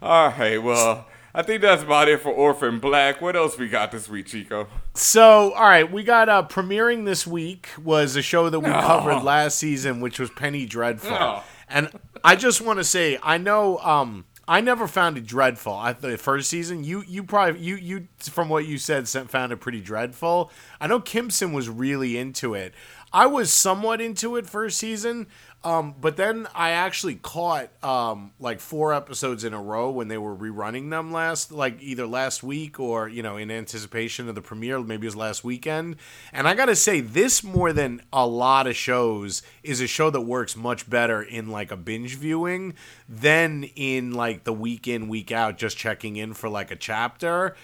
All 0.00 0.28
right, 0.30 0.62
well, 0.62 1.06
I 1.34 1.42
think 1.42 1.62
that's 1.62 1.82
about 1.82 2.08
it 2.08 2.20
for 2.20 2.30
Orphan 2.30 2.78
Black. 2.78 3.20
What 3.20 3.36
else 3.36 3.58
we 3.58 3.68
got 3.68 3.90
this 3.90 4.08
week, 4.08 4.26
Chico? 4.26 4.68
So, 4.96 5.52
all 5.54 5.64
right, 5.68 5.90
we 5.90 6.04
got 6.04 6.28
uh, 6.28 6.46
premiering 6.48 7.04
this 7.04 7.26
week 7.26 7.68
was 7.82 8.14
a 8.14 8.22
show 8.22 8.48
that 8.48 8.60
we 8.60 8.70
covered 8.70 9.24
last 9.24 9.58
season, 9.58 10.00
which 10.00 10.20
was 10.20 10.30
Penny 10.30 10.66
Dreadful, 10.66 11.42
and 11.68 11.90
I 12.22 12.36
just 12.36 12.60
want 12.60 12.78
to 12.78 12.84
say, 12.84 13.18
I 13.20 13.36
know, 13.38 13.78
um, 13.78 14.24
I 14.46 14.60
never 14.60 14.86
found 14.86 15.18
it 15.18 15.26
dreadful. 15.26 15.72
I 15.72 15.94
the 15.94 16.16
first 16.16 16.48
season, 16.48 16.84
you 16.84 17.02
you 17.08 17.24
probably 17.24 17.60
you 17.60 17.76
you 17.76 18.08
from 18.20 18.48
what 18.48 18.66
you 18.66 18.78
said 18.78 19.08
found 19.08 19.52
it 19.52 19.56
pretty 19.56 19.80
dreadful. 19.80 20.52
I 20.80 20.86
know 20.86 21.00
Kimson 21.00 21.52
was 21.52 21.68
really 21.68 22.16
into 22.16 22.54
it. 22.54 22.72
I 23.14 23.26
was 23.26 23.52
somewhat 23.52 24.00
into 24.00 24.34
it 24.34 24.44
first 24.44 24.76
season, 24.76 25.28
um, 25.62 25.94
but 26.00 26.16
then 26.16 26.48
I 26.52 26.70
actually 26.70 27.14
caught 27.14 27.70
um, 27.84 28.32
like 28.40 28.58
four 28.58 28.92
episodes 28.92 29.44
in 29.44 29.54
a 29.54 29.62
row 29.62 29.88
when 29.88 30.08
they 30.08 30.18
were 30.18 30.34
rerunning 30.34 30.90
them 30.90 31.12
last, 31.12 31.52
like 31.52 31.80
either 31.80 32.08
last 32.08 32.42
week 32.42 32.80
or 32.80 33.08
you 33.08 33.22
know 33.22 33.36
in 33.36 33.52
anticipation 33.52 34.28
of 34.28 34.34
the 34.34 34.42
premiere. 34.42 34.80
Maybe 34.80 35.06
it 35.06 35.08
was 35.08 35.16
last 35.16 35.44
weekend. 35.44 35.94
And 36.32 36.48
I 36.48 36.54
gotta 36.54 36.74
say, 36.74 37.00
this 37.00 37.44
more 37.44 37.72
than 37.72 38.02
a 38.12 38.26
lot 38.26 38.66
of 38.66 38.74
shows 38.74 39.42
is 39.62 39.80
a 39.80 39.86
show 39.86 40.10
that 40.10 40.22
works 40.22 40.56
much 40.56 40.90
better 40.90 41.22
in 41.22 41.50
like 41.50 41.70
a 41.70 41.76
binge 41.76 42.16
viewing 42.16 42.74
than 43.08 43.62
in 43.76 44.12
like 44.12 44.42
the 44.42 44.52
week 44.52 44.88
in 44.88 45.06
week 45.06 45.30
out, 45.30 45.56
just 45.56 45.76
checking 45.76 46.16
in 46.16 46.34
for 46.34 46.48
like 46.48 46.72
a 46.72 46.76
chapter. 46.76 47.54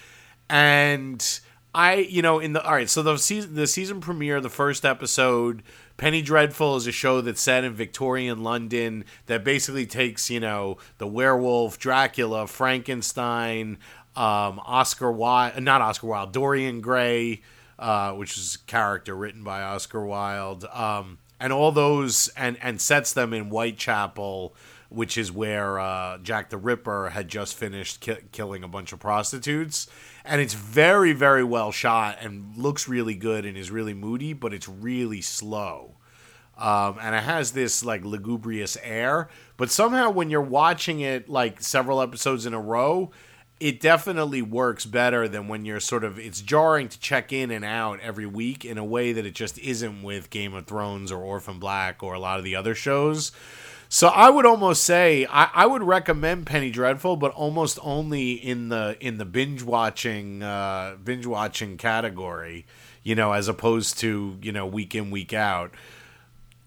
And 0.48 1.40
I, 1.74 1.94
you 1.94 2.20
know, 2.20 2.40
in 2.40 2.52
the 2.52 2.64
all 2.64 2.72
right, 2.72 2.90
so 2.90 3.02
the 3.02 3.16
season 3.16 3.54
the 3.54 3.66
season 3.66 4.00
premiere, 4.00 4.40
the 4.40 4.50
first 4.50 4.84
episode, 4.84 5.62
Penny 5.96 6.20
Dreadful 6.20 6.76
is 6.76 6.86
a 6.86 6.92
show 6.92 7.20
that's 7.20 7.40
set 7.40 7.62
in 7.62 7.74
Victorian 7.74 8.42
London 8.42 9.04
that 9.26 9.44
basically 9.44 9.86
takes, 9.86 10.30
you 10.30 10.40
know, 10.40 10.78
the 10.98 11.06
werewolf, 11.06 11.78
Dracula, 11.78 12.48
Frankenstein, 12.48 13.78
um, 14.16 14.60
Oscar 14.64 15.12
Wilde, 15.12 15.62
not 15.62 15.80
Oscar 15.80 16.08
Wilde, 16.08 16.32
Dorian 16.32 16.80
Gray, 16.80 17.42
uh, 17.78 18.12
which 18.14 18.36
is 18.36 18.56
a 18.56 18.66
character 18.66 19.14
written 19.14 19.44
by 19.44 19.62
Oscar 19.62 20.04
Wilde, 20.04 20.64
um, 20.72 21.18
and 21.38 21.52
all 21.52 21.70
those, 21.70 22.28
and 22.36 22.58
and 22.60 22.80
sets 22.80 23.12
them 23.12 23.32
in 23.32 23.44
Whitechapel, 23.44 24.56
which 24.88 25.16
is 25.16 25.30
where 25.30 25.78
uh, 25.78 26.18
Jack 26.18 26.50
the 26.50 26.58
Ripper 26.58 27.10
had 27.10 27.28
just 27.28 27.54
finished 27.54 28.00
ki- 28.00 28.18
killing 28.32 28.64
a 28.64 28.68
bunch 28.68 28.92
of 28.92 28.98
prostitutes. 28.98 29.86
And 30.24 30.40
it's 30.40 30.54
very, 30.54 31.12
very 31.12 31.44
well 31.44 31.72
shot 31.72 32.18
and 32.20 32.56
looks 32.56 32.88
really 32.88 33.14
good 33.14 33.44
and 33.44 33.56
is 33.56 33.70
really 33.70 33.94
moody, 33.94 34.32
but 34.32 34.52
it's 34.52 34.68
really 34.68 35.20
slow. 35.20 35.96
Um, 36.58 36.98
and 37.00 37.14
it 37.14 37.22
has 37.22 37.52
this 37.52 37.82
like 37.82 38.04
lugubrious 38.04 38.76
air. 38.82 39.28
But 39.56 39.70
somehow, 39.70 40.10
when 40.10 40.28
you're 40.28 40.42
watching 40.42 41.00
it 41.00 41.28
like 41.28 41.62
several 41.62 42.02
episodes 42.02 42.44
in 42.44 42.52
a 42.52 42.60
row, 42.60 43.10
it 43.60 43.80
definitely 43.80 44.42
works 44.42 44.86
better 44.86 45.28
than 45.28 45.48
when 45.48 45.64
you're 45.64 45.80
sort 45.80 46.04
of. 46.04 46.18
It's 46.18 46.40
jarring 46.40 46.88
to 46.88 47.00
check 47.00 47.32
in 47.32 47.50
and 47.50 47.64
out 47.64 48.00
every 48.00 48.26
week 48.26 48.64
in 48.64 48.78
a 48.78 48.84
way 48.84 49.12
that 49.12 49.24
it 49.24 49.34
just 49.34 49.58
isn't 49.58 50.02
with 50.02 50.30
Game 50.30 50.54
of 50.54 50.66
Thrones 50.66 51.10
or 51.10 51.22
Orphan 51.22 51.58
Black 51.58 52.02
or 52.02 52.14
a 52.14 52.18
lot 52.18 52.38
of 52.38 52.44
the 52.44 52.56
other 52.56 52.74
shows. 52.74 53.32
So 53.92 54.06
I 54.06 54.30
would 54.30 54.46
almost 54.46 54.84
say 54.84 55.26
I, 55.28 55.50
I 55.52 55.66
would 55.66 55.82
recommend 55.82 56.46
Penny 56.46 56.70
Dreadful, 56.70 57.16
but 57.16 57.32
almost 57.32 57.76
only 57.82 58.34
in 58.34 58.68
the 58.68 58.96
in 59.00 59.18
the 59.18 59.24
binge 59.24 59.64
watching 59.64 60.44
uh, 60.44 60.96
binge 61.02 61.26
watching 61.26 61.76
category, 61.76 62.66
you 63.02 63.16
know, 63.16 63.32
as 63.32 63.48
opposed 63.48 63.98
to 63.98 64.38
you 64.40 64.52
know 64.52 64.64
week 64.64 64.94
in 64.94 65.10
week 65.10 65.32
out. 65.32 65.74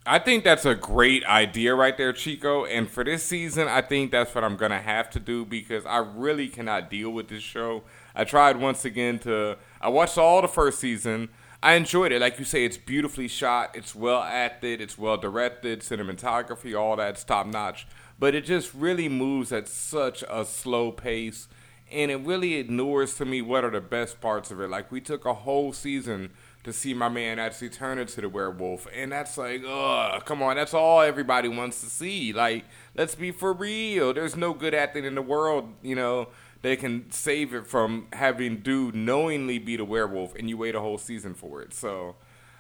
I 0.06 0.20
think 0.20 0.44
that's 0.44 0.66
a 0.66 0.76
great 0.76 1.24
idea 1.24 1.74
right 1.74 1.96
there, 1.96 2.12
Chico. 2.12 2.66
And 2.66 2.92
for 2.92 3.06
this 3.06 3.24
season, 3.24 3.70
I 3.70 3.82
think 3.82 4.12
that's 4.12 4.36
what 4.36 4.44
I'm 4.44 4.58
gonna 4.58 4.82
have 4.82 5.10
to 5.12 5.20
do 5.22 5.46
because 5.46 5.86
I 5.86 6.00
really 6.00 6.50
cannot 6.50 6.90
deal 6.90 7.10
with 7.10 7.30
this 7.30 7.42
show. 7.42 7.84
I 8.14 8.26
tried 8.26 8.58
once 8.58 8.84
again 8.84 9.18
to. 9.20 9.56
I 9.80 9.88
watched 9.88 10.18
all 10.18 10.42
the 10.42 10.50
first 10.50 10.80
season. 10.80 11.30
I 11.64 11.76
enjoyed 11.76 12.12
it. 12.12 12.20
Like 12.20 12.40
you 12.40 12.44
say, 12.44 12.66
it's 12.66 12.76
beautifully 12.76 13.30
shot. 13.30 13.74
It's 13.74 13.96
well 13.96 14.22
acted. 14.22 14.82
It's 14.82 14.98
well 14.98 15.16
directed. 15.16 15.80
Cinematography, 15.80 16.78
all 16.78 16.98
that's 16.98 17.24
top 17.24 17.48
notch. 17.48 17.88
But 18.20 18.36
it 18.36 18.44
just 18.44 18.74
really 18.74 19.08
moves 19.08 19.54
at 19.54 19.70
such 19.70 20.26
a 20.30 20.44
slow 20.44 20.92
pace, 20.92 21.48
and 21.90 22.12
it 22.12 22.18
really 22.18 22.56
ignores 22.56 23.16
to 23.16 23.26
me 23.26 23.42
what 23.42 23.64
are 23.64 23.72
the 23.72 23.80
best 23.80 24.20
parts 24.20 24.52
of 24.52 24.60
it. 24.60 24.70
Like 24.70 24.92
we 24.92 25.00
took 25.00 25.24
a 25.24 25.34
whole 25.34 25.72
season 25.72 26.32
to 26.66 26.74
see 26.74 26.94
my 26.94 27.08
man 27.08 27.40
actually 27.40 27.70
turn 27.70 27.98
into 27.98 28.20
the 28.20 28.28
werewolf, 28.28 28.86
and 28.94 29.14
that's 29.14 29.38
like, 29.38 29.64
ugh, 29.66 30.26
come 30.26 30.44
on, 30.44 30.58
that's 30.58 30.74
all 30.74 31.00
everybody 31.02 31.48
wants 31.48 31.80
to 31.80 31.88
see. 31.88 32.34
Like, 32.34 32.66
let's 32.94 33.16
be 33.16 33.32
for 33.32 33.54
real. 33.54 34.14
There's 34.14 34.36
no 34.36 34.54
good 34.54 34.74
acting 34.74 35.06
in 35.06 35.16
the 35.16 35.22
world, 35.22 35.74
you 35.82 35.96
know 35.96 36.28
they 36.64 36.78
can 36.78 37.12
save 37.12 37.54
it 37.54 37.68
from 37.68 38.08
having 38.14 38.58
dude 38.58 38.96
knowingly 38.96 39.60
be 39.60 39.76
the 39.76 39.86
werewolf 39.86 40.34
and 40.34 40.50
you 40.50 40.58
wait 40.58 40.74
a 40.74 40.80
whole 40.80 40.98
season 40.98 41.34
for 41.36 41.62
it. 41.62 41.74
So 41.74 42.16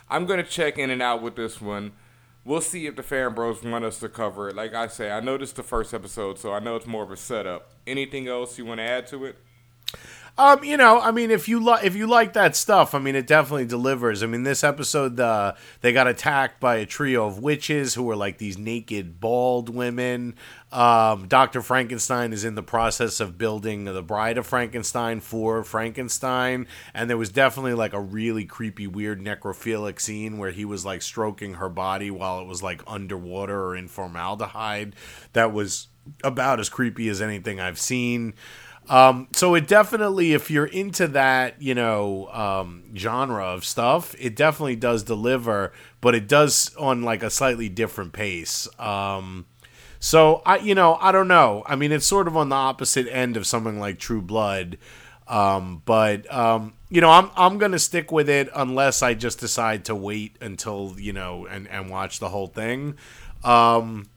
I'm 0.09 0.25
gonna 0.25 0.43
check 0.43 0.77
in 0.77 0.91
and 0.91 1.01
out 1.01 1.23
with 1.23 1.35
this 1.35 1.59
one. 1.59 1.93
We'll 2.45 2.61
see 2.61 2.85
if 2.85 2.97
the 2.97 3.03
fan 3.03 3.33
bros 3.33 3.63
want 3.63 3.85
us 3.85 3.99
to 4.01 4.09
cover 4.09 4.49
it. 4.49 4.55
Like 4.55 4.73
I 4.73 4.87
say, 4.87 5.09
I 5.09 5.19
is 5.19 5.53
the 5.53 5.63
first 5.63 5.93
episode, 5.93 6.37
so 6.37 6.51
I 6.53 6.59
know 6.59 6.75
it's 6.75 6.85
more 6.85 7.03
of 7.03 7.11
a 7.11 7.17
setup. 7.17 7.71
Anything 7.87 8.27
else 8.27 8.57
you 8.57 8.65
want 8.65 8.79
to 8.79 8.83
add 8.83 9.07
to 9.07 9.23
it? 9.23 9.37
Um, 10.35 10.63
you 10.63 10.77
know, 10.77 10.99
I 10.99 11.11
mean, 11.11 11.29
if 11.29 11.47
you 11.47 11.63
like 11.63 11.83
if 11.83 11.95
you 11.95 12.07
like 12.07 12.33
that 12.33 12.55
stuff, 12.55 12.95
I 12.95 12.99
mean, 12.99 13.15
it 13.15 13.27
definitely 13.27 13.65
delivers. 13.65 14.23
I 14.23 14.25
mean, 14.25 14.41
this 14.41 14.63
episode, 14.63 15.19
uh, 15.19 15.53
they 15.81 15.93
got 15.93 16.07
attacked 16.07 16.59
by 16.59 16.77
a 16.77 16.87
trio 16.87 17.27
of 17.27 17.37
witches 17.37 17.93
who 17.93 18.01
were 18.01 18.15
like 18.15 18.39
these 18.39 18.57
naked, 18.57 19.19
bald 19.19 19.69
women. 19.69 20.33
Um, 20.71 21.27
Doctor 21.27 21.61
Frankenstein 21.61 22.33
is 22.33 22.43
in 22.43 22.55
the 22.55 22.63
process 22.63 23.19
of 23.19 23.37
building 23.37 23.85
the 23.85 24.01
Bride 24.01 24.39
of 24.39 24.47
Frankenstein 24.47 25.19
for 25.19 25.63
Frankenstein, 25.63 26.65
and 26.95 27.11
there 27.11 27.17
was 27.17 27.29
definitely 27.29 27.75
like 27.75 27.93
a 27.93 28.01
really 28.01 28.45
creepy, 28.45 28.87
weird 28.87 29.21
necrophilic 29.21 30.01
scene 30.01 30.39
where 30.39 30.49
he 30.49 30.65
was 30.65 30.83
like 30.83 31.03
stroking 31.03 31.55
her 31.55 31.69
body 31.69 32.09
while 32.09 32.39
it 32.39 32.47
was 32.47 32.63
like 32.63 32.81
underwater 32.87 33.65
or 33.65 33.75
in 33.75 33.87
formaldehyde. 33.87 34.95
That 35.33 35.53
was 35.53 35.89
about 36.23 36.59
as 36.59 36.69
creepy 36.69 37.07
as 37.07 37.21
anything 37.21 37.59
I've 37.59 37.79
seen. 37.79 38.33
Um, 38.89 39.29
so 39.33 39.55
it 39.55 39.67
definitely, 39.67 40.33
if 40.33 40.51
you're 40.51 40.65
into 40.65 41.07
that, 41.07 41.61
you 41.61 41.73
know, 41.73 42.27
um, 42.33 42.83
genre 42.95 43.45
of 43.45 43.63
stuff, 43.63 44.13
it 44.19 44.35
definitely 44.35 44.75
does 44.75 45.03
deliver, 45.03 45.71
but 46.01 46.15
it 46.15 46.27
does 46.27 46.75
on 46.75 47.01
like 47.01 47.23
a 47.23 47.29
slightly 47.29 47.69
different 47.69 48.13
pace. 48.13 48.67
Um, 48.79 49.45
so 49.99 50.41
I, 50.45 50.57
you 50.57 50.75
know, 50.75 50.95
I 50.95 51.13
don't 51.13 51.29
know. 51.29 51.63
I 51.65 51.77
mean, 51.77 51.93
it's 51.93 52.05
sort 52.05 52.27
of 52.27 52.35
on 52.35 52.49
the 52.49 52.55
opposite 52.55 53.07
end 53.07 53.37
of 53.37 53.47
something 53.47 53.79
like 53.79 53.99
True 53.99 54.21
Blood. 54.21 54.77
Um, 55.27 55.81
but 55.85 56.31
um, 56.31 56.73
you 56.89 56.99
know, 56.99 57.09
I'm 57.09 57.31
I'm 57.37 57.57
gonna 57.57 57.79
stick 57.79 58.11
with 58.11 58.29
it 58.29 58.49
unless 58.53 59.01
I 59.01 59.13
just 59.13 59.39
decide 59.39 59.85
to 59.85 59.95
wait 59.95 60.35
until 60.41 60.95
you 60.97 61.13
know 61.13 61.45
and 61.45 61.69
and 61.69 61.89
watch 61.89 62.19
the 62.19 62.27
whole 62.27 62.47
thing. 62.47 62.95
Um, 63.45 64.07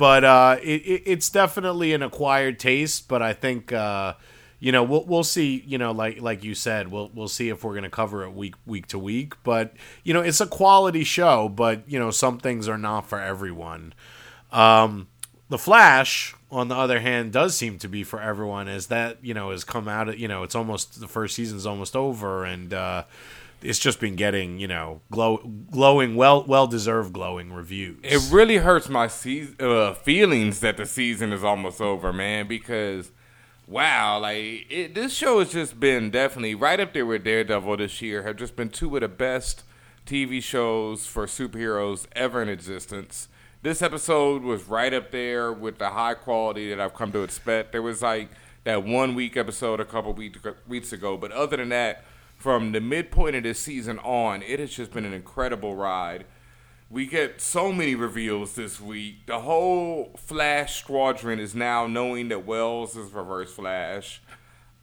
but 0.00 0.24
uh, 0.24 0.56
it, 0.62 0.80
it, 0.80 1.02
it's 1.04 1.28
definitely 1.28 1.92
an 1.92 2.02
acquired 2.02 2.58
taste. 2.58 3.06
But 3.06 3.20
I 3.20 3.34
think 3.34 3.70
uh, 3.70 4.14
you 4.58 4.72
know 4.72 4.82
we'll 4.82 5.04
we'll 5.04 5.24
see. 5.24 5.62
You 5.66 5.76
know, 5.76 5.92
like 5.92 6.22
like 6.22 6.42
you 6.42 6.54
said, 6.54 6.88
we'll 6.88 7.10
we'll 7.12 7.28
see 7.28 7.50
if 7.50 7.62
we're 7.62 7.74
gonna 7.74 7.90
cover 7.90 8.24
it 8.24 8.32
week 8.32 8.54
week 8.64 8.86
to 8.86 8.98
week. 8.98 9.34
But 9.42 9.74
you 10.02 10.14
know, 10.14 10.22
it's 10.22 10.40
a 10.40 10.46
quality 10.46 11.04
show. 11.04 11.50
But 11.50 11.86
you 11.86 11.98
know, 11.98 12.10
some 12.10 12.38
things 12.38 12.66
are 12.66 12.78
not 12.78 13.10
for 13.10 13.20
everyone. 13.20 13.92
Um, 14.50 15.08
the 15.50 15.58
Flash, 15.58 16.34
on 16.50 16.68
the 16.68 16.76
other 16.76 17.00
hand, 17.00 17.30
does 17.34 17.54
seem 17.54 17.76
to 17.80 17.88
be 17.88 18.02
for 18.02 18.22
everyone. 18.22 18.68
As 18.68 18.86
that 18.86 19.22
you 19.22 19.34
know 19.34 19.50
has 19.50 19.64
come 19.64 19.86
out. 19.86 20.18
You 20.18 20.28
know, 20.28 20.44
it's 20.44 20.54
almost 20.54 20.98
the 20.98 21.08
first 21.08 21.34
season's 21.34 21.66
almost 21.66 21.94
over, 21.94 22.46
and 22.46 22.72
uh, 22.72 23.04
it's 23.62 23.78
just 23.78 24.00
been 24.00 24.16
getting 24.16 24.58
you 24.58 24.68
know 24.68 25.00
glow, 25.10 25.38
glowing, 25.70 26.16
well 26.16 26.44
well 26.44 26.66
deserved 26.66 27.12
glowing 27.12 27.52
reviews. 27.52 27.98
It 28.02 28.30
really 28.32 28.58
hurts 28.58 28.88
my 28.88 29.06
se- 29.06 29.54
uh, 29.58 29.94
feelings 29.94 30.60
that 30.60 30.76
the 30.76 30.86
season 30.86 31.32
is 31.32 31.44
almost 31.44 31.80
over, 31.80 32.12
man. 32.12 32.46
Because 32.46 33.10
wow, 33.66 34.18
like 34.20 34.66
it, 34.70 34.94
this 34.94 35.14
show 35.14 35.38
has 35.38 35.52
just 35.52 35.78
been 35.78 36.10
definitely 36.10 36.54
right 36.54 36.80
up 36.80 36.92
there 36.92 37.06
with 37.06 37.24
Daredevil 37.24 37.76
this 37.78 38.00
year. 38.02 38.22
Have 38.22 38.36
just 38.36 38.56
been 38.56 38.70
two 38.70 38.94
of 38.96 39.02
the 39.02 39.08
best 39.08 39.62
TV 40.06 40.42
shows 40.42 41.06
for 41.06 41.26
superheroes 41.26 42.06
ever 42.12 42.42
in 42.42 42.48
existence. 42.48 43.28
This 43.62 43.82
episode 43.82 44.42
was 44.42 44.66
right 44.68 44.92
up 44.94 45.10
there 45.10 45.52
with 45.52 45.78
the 45.78 45.90
high 45.90 46.14
quality 46.14 46.70
that 46.70 46.80
I've 46.80 46.94
come 46.94 47.12
to 47.12 47.22
expect. 47.22 47.72
There 47.72 47.82
was 47.82 48.00
like 48.00 48.30
that 48.64 48.84
one 48.84 49.14
weak 49.14 49.36
episode 49.36 49.80
a 49.80 49.84
couple 49.84 50.12
week, 50.14 50.36
weeks 50.66 50.92
ago, 50.92 51.16
but 51.16 51.30
other 51.30 51.56
than 51.58 51.68
that, 51.68 52.04
from 52.40 52.72
the 52.72 52.80
midpoint 52.80 53.36
of 53.36 53.42
this 53.42 53.58
season 53.60 53.98
on, 53.98 54.42
it 54.42 54.58
has 54.58 54.70
just 54.70 54.92
been 54.92 55.04
an 55.04 55.12
incredible 55.12 55.76
ride. 55.76 56.24
We 56.88 57.06
get 57.06 57.40
so 57.40 57.70
many 57.70 57.94
reveals 57.94 58.54
this 58.54 58.80
week. 58.80 59.26
The 59.26 59.40
whole 59.40 60.12
Flash 60.16 60.80
squadron 60.80 61.38
is 61.38 61.54
now 61.54 61.86
knowing 61.86 62.28
that 62.28 62.46
Wells 62.46 62.96
is 62.96 63.12
Reverse 63.12 63.52
Flash. 63.52 64.22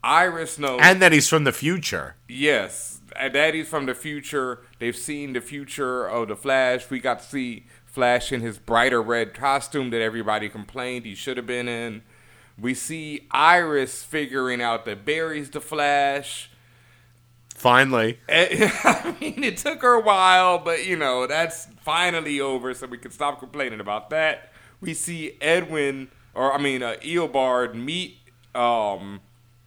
Iris 0.04 0.60
knows, 0.60 0.80
and 0.84 1.02
that 1.02 1.12
he's 1.12 1.28
from 1.28 1.46
the 1.46 1.52
future. 1.52 2.16
Yes, 2.30 3.02
that 3.20 3.56
he's 3.56 3.68
from 3.68 3.88
the 3.88 3.96
future. 3.96 4.60
They've 4.78 4.96
seen 4.96 5.34
the 5.34 5.42
future 5.42 6.08
of 6.08 6.28
the 6.28 6.36
Flash. 6.36 6.90
We 6.92 7.00
got 7.00 7.20
to 7.20 7.26
see 7.26 7.66
Flash 7.86 8.32
in 8.32 8.42
his 8.42 8.60
brighter 8.60 9.02
red 9.02 9.34
costume 9.34 9.90
that 9.90 10.02
everybody 10.02 10.48
complained 10.48 11.06
he 11.06 11.16
should 11.16 11.38
have 11.38 11.48
been 11.48 11.68
in. 11.68 12.04
We 12.60 12.76
see 12.76 13.28
Iris 13.32 14.04
figuring 14.04 14.62
out 14.62 14.86
that 14.86 15.04
Barry's 15.04 15.50
the 15.50 15.60
Flash. 15.60 16.52
Finally. 17.58 18.20
I 18.30 19.16
mean, 19.20 19.44
it 19.44 19.58
took 19.58 19.82
her 19.82 19.94
a 19.94 20.00
while, 20.00 20.60
but 20.60 20.86
you 20.86 20.96
know, 20.96 21.26
that's 21.26 21.66
finally 21.82 22.40
over, 22.40 22.72
so 22.76 22.86
we 22.86 23.00
can 23.00 23.10
stop 23.10 23.40
complaining 23.40 23.80
about 23.80 24.12
that. 24.12 24.54
We 24.80 24.94
see 24.94 25.38
Edwin, 25.42 26.10
or 26.36 26.54
I 26.54 26.60
mean, 26.60 26.84
uh, 26.84 26.98
Eobard 27.02 27.74
meet 27.74 28.20
um, 28.54 29.22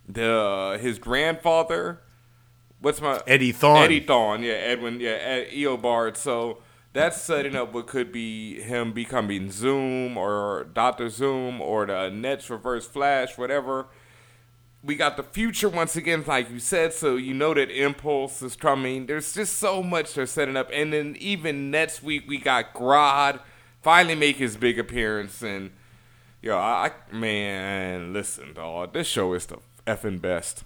the 0.09 0.79
his 0.81 1.01
grandfather. 1.01 2.01
What's 2.79 3.01
my 3.01 3.21
Eddie 3.27 3.53
Thawne? 3.53 3.83
Eddie 3.83 4.03
Thawne, 4.03 4.45
yeah, 4.45 4.53
Edwin, 4.53 5.01
yeah, 5.01 5.11
Ed, 5.11 5.49
Eobard. 5.51 6.17
So 6.17 6.59
that's 6.93 7.21
setting 7.21 7.57
up 7.57 7.75
what 7.75 7.89
could 7.89 8.13
be 8.13 8.63
him 8.63 8.93
becoming 8.93 9.51
Zoom 9.51 10.17
or 10.17 10.69
Doctor 10.73 11.09
Zoom 11.09 11.61
or 11.61 11.87
the 11.87 12.09
Nets 12.09 12.49
Reverse 12.51 12.87
Flash, 12.87 13.37
whatever 13.37 13.89
we 14.83 14.95
got 14.95 15.17
the 15.17 15.23
future 15.23 15.69
once 15.69 15.95
again, 15.97 16.25
like 16.27 16.51
you 16.51 16.59
said, 16.59 16.93
so 16.93 17.17
you 17.17 17.35
know 17.35 17.53
that 17.53 17.71
Impulse 17.71 18.41
is 18.43 18.57
coming. 18.57 19.07
There's 19.07 19.35
just 19.35 19.59
so 19.59 19.83
much 19.83 20.15
they're 20.15 20.27
setting 20.27 20.57
up. 20.57 20.71
And 20.73 20.93
then 20.93 21.17
even 21.21 21.71
next 21.71 22.03
week, 22.03 22.25
we 22.27 22.39
got 22.39 22.73
Grodd 22.73 23.41
finally 23.83 24.15
make 24.15 24.37
his 24.37 24.57
big 24.57 24.79
appearance. 24.79 25.43
And, 25.43 25.71
yo, 26.41 26.57
I, 26.57 26.93
man, 27.13 28.15
listen, 28.15 28.55
dog, 28.55 28.95
this 28.95 29.07
show 29.07 29.35
is 29.35 29.47
the 29.47 29.59
effing 29.87 30.21
best. 30.21 30.65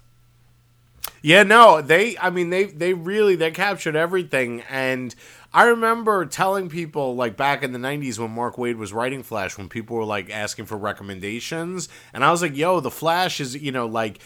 Yeah, 1.21 1.43
no, 1.43 1.83
they, 1.83 2.17
I 2.19 2.31
mean, 2.31 2.51
they, 2.51 2.65
they 2.65 2.95
really, 2.95 3.35
they 3.35 3.51
captured 3.51 3.97
everything. 3.97 4.63
And 4.71 5.15
I 5.55 5.67
remember 5.67 6.27
telling 6.27 6.69
people 6.69 7.15
like 7.15 7.37
back 7.37 7.63
in 7.63 7.73
the 7.73 7.79
90s 7.79 8.19
when 8.19 8.33
Mark 8.33 8.57
Waid 8.57 8.77
was 8.77 8.93
writing 8.93 9.23
Flash 9.23 9.57
when 9.57 9.69
people 9.69 9.97
were 9.97 10.05
like 10.05 10.29
asking 10.29 10.67
for 10.67 10.77
recommendations 10.77 11.89
and 12.13 12.25
I 12.25 12.33
was 12.33 12.43
like, 12.43 12.57
"Yo, 12.57 12.81
the 12.81 12.91
Flash 12.91 13.41
is, 13.41 13.55
you 13.55 13.71
know, 13.71 13.87
like 13.87 14.19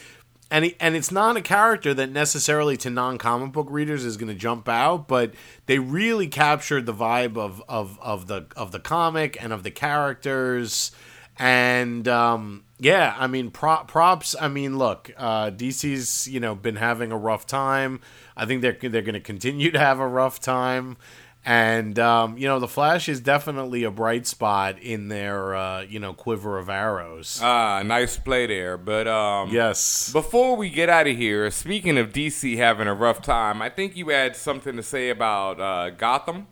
and 0.51 0.64
he, 0.64 0.77
and 0.81 0.97
it's 0.97 1.12
not 1.12 1.37
a 1.37 1.43
character 1.43 1.93
that 1.93 2.11
necessarily 2.11 2.79
to 2.79 2.88
non-comic 2.88 3.53
book 3.53 3.67
readers 3.71 4.07
is 4.07 4.17
going 4.17 4.31
to 4.31 4.35
jump 4.35 4.67
out, 4.69 5.07
but 5.07 5.35
they 5.67 5.79
really 5.79 6.29
captured 6.29 6.87
the 6.87 6.95
vibe 6.95 7.37
of 7.37 7.62
of 7.69 7.99
of 8.01 8.27
the 8.27 8.47
of 8.57 8.73
the 8.73 8.81
comic 8.81 9.37
and 9.43 9.53
of 9.53 9.62
the 9.62 9.71
characters 9.71 10.93
and 11.38 12.09
um 12.09 12.64
yeah, 12.79 13.14
I 13.19 13.27
mean 13.27 13.51
prop, 13.51 13.88
props. 13.88 14.37
I 14.41 14.49
mean, 14.49 14.79
look, 14.79 15.11
uh, 15.17 15.51
DC's 15.51 16.29
you 16.29 16.41
know 16.41 16.55
been 16.55 16.77
having 16.77 17.11
a 17.12 17.17
rough 17.19 17.47
time. 17.47 18.01
I 18.37 18.47
think 18.47 18.62
they're 18.62 18.77
they're 18.81 19.03
going 19.03 19.14
to 19.14 19.21
continue 19.21 19.71
to 19.73 19.79
have 19.79 19.99
a 19.99 20.07
rough 20.07 20.38
time, 20.41 20.97
and 21.45 21.99
um, 21.99 22.38
you 22.38 22.47
know 22.47 22.61
the 22.61 22.69
Flash 22.69 23.09
is 23.09 23.21
definitely 23.21 23.83
a 23.83 23.91
bright 23.91 24.29
spot 24.29 24.79
in 24.81 25.09
their 25.09 25.57
uh, 25.57 25.81
you 25.83 25.99
know 25.99 26.12
quiver 26.12 26.57
of 26.57 26.69
arrows. 26.69 27.41
Ah, 27.43 27.83
nice 27.85 28.17
play 28.17 28.46
there. 28.46 28.79
But 28.79 29.09
um, 29.09 29.50
yes, 29.50 30.13
before 30.13 30.57
we 30.57 30.71
get 30.71 30.88
out 30.88 31.09
of 31.09 31.17
here, 31.17 31.50
speaking 31.50 31.98
of 31.98 32.13
DC 32.13 32.57
having 32.59 32.87
a 32.87 32.94
rough 32.94 33.21
time, 33.21 33.61
I 33.61 33.71
think 33.71 33.96
you 33.96 34.11
had 34.11 34.37
something 34.37 34.77
to 34.77 34.83
say 34.85 35.11
about 35.11 35.61
uh, 35.61 35.90
Gotham. 35.90 36.46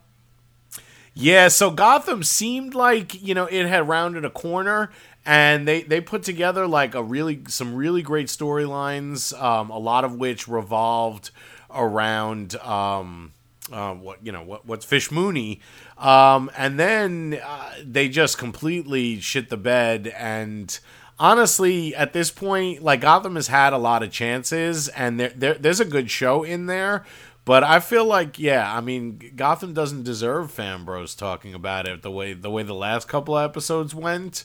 Yeah, 1.18 1.48
so 1.48 1.70
Gotham 1.70 2.22
seemed 2.22 2.74
like 2.74 3.22
you 3.22 3.32
know 3.32 3.46
it 3.46 3.66
had 3.66 3.88
rounded 3.88 4.24
a 4.26 4.30
corner, 4.30 4.90
and 5.26 5.66
they 5.68 5.82
they 5.82 6.00
put 6.00 6.22
together 6.22 6.66
like 6.66 6.94
a 6.94 7.02
really 7.02 7.42
some 7.48 7.74
really 7.74 8.02
great 8.02 8.28
storylines, 8.28 9.38
um, 9.40 9.70
a 9.70 9.78
lot 9.78 10.04
of 10.04 10.14
which 10.14 10.48
revolved 10.48 11.30
around 11.74 12.54
um, 12.56 13.32
uh, 13.72 13.92
what 13.94 14.24
you 14.24 14.32
know 14.32 14.42
what 14.42 14.64
what's 14.66 14.84
Fish 14.84 15.10
Mooney, 15.10 15.60
um, 15.98 16.50
and 16.56 16.78
then 16.78 17.40
uh, 17.44 17.72
they 17.84 18.08
just 18.08 18.38
completely 18.38 19.20
shit 19.20 19.50
the 19.50 19.58
bed 19.58 20.08
and. 20.16 20.78
Honestly, 21.18 21.94
at 21.94 22.12
this 22.12 22.30
point, 22.30 22.82
like 22.82 23.00
Gotham 23.00 23.36
has 23.36 23.46
had 23.46 23.72
a 23.72 23.78
lot 23.78 24.02
of 24.02 24.10
chances, 24.10 24.88
and 24.88 25.18
there, 25.18 25.32
there 25.34 25.54
there's 25.54 25.80
a 25.80 25.86
good 25.86 26.10
show 26.10 26.42
in 26.42 26.66
there, 26.66 27.06
But 27.46 27.62
I 27.62 27.78
feel 27.78 28.04
like, 28.04 28.40
yeah, 28.40 28.76
I 28.76 28.80
mean, 28.80 29.32
Gotham 29.36 29.72
doesn't 29.72 30.02
deserve 30.02 30.50
fan 30.50 30.84
bros 30.84 31.14
talking 31.14 31.54
about 31.54 31.86
it 31.86 32.02
the 32.02 32.10
way 32.10 32.32
the 32.32 32.50
way 32.50 32.64
the 32.64 32.74
last 32.74 33.06
couple 33.06 33.38
episodes 33.38 33.94
went. 33.94 34.44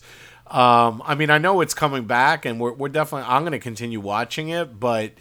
Um, 0.51 1.01
I 1.05 1.15
mean, 1.15 1.29
I 1.29 1.37
know 1.37 1.61
it's 1.61 1.73
coming 1.73 2.05
back, 2.05 2.45
and 2.45 2.59
we're 2.59 2.73
we're 2.73 2.89
definitely 2.89 3.27
I'm 3.29 3.43
going 3.43 3.53
to 3.53 3.59
continue 3.59 3.99
watching 4.01 4.49
it, 4.49 4.77
but 4.79 5.13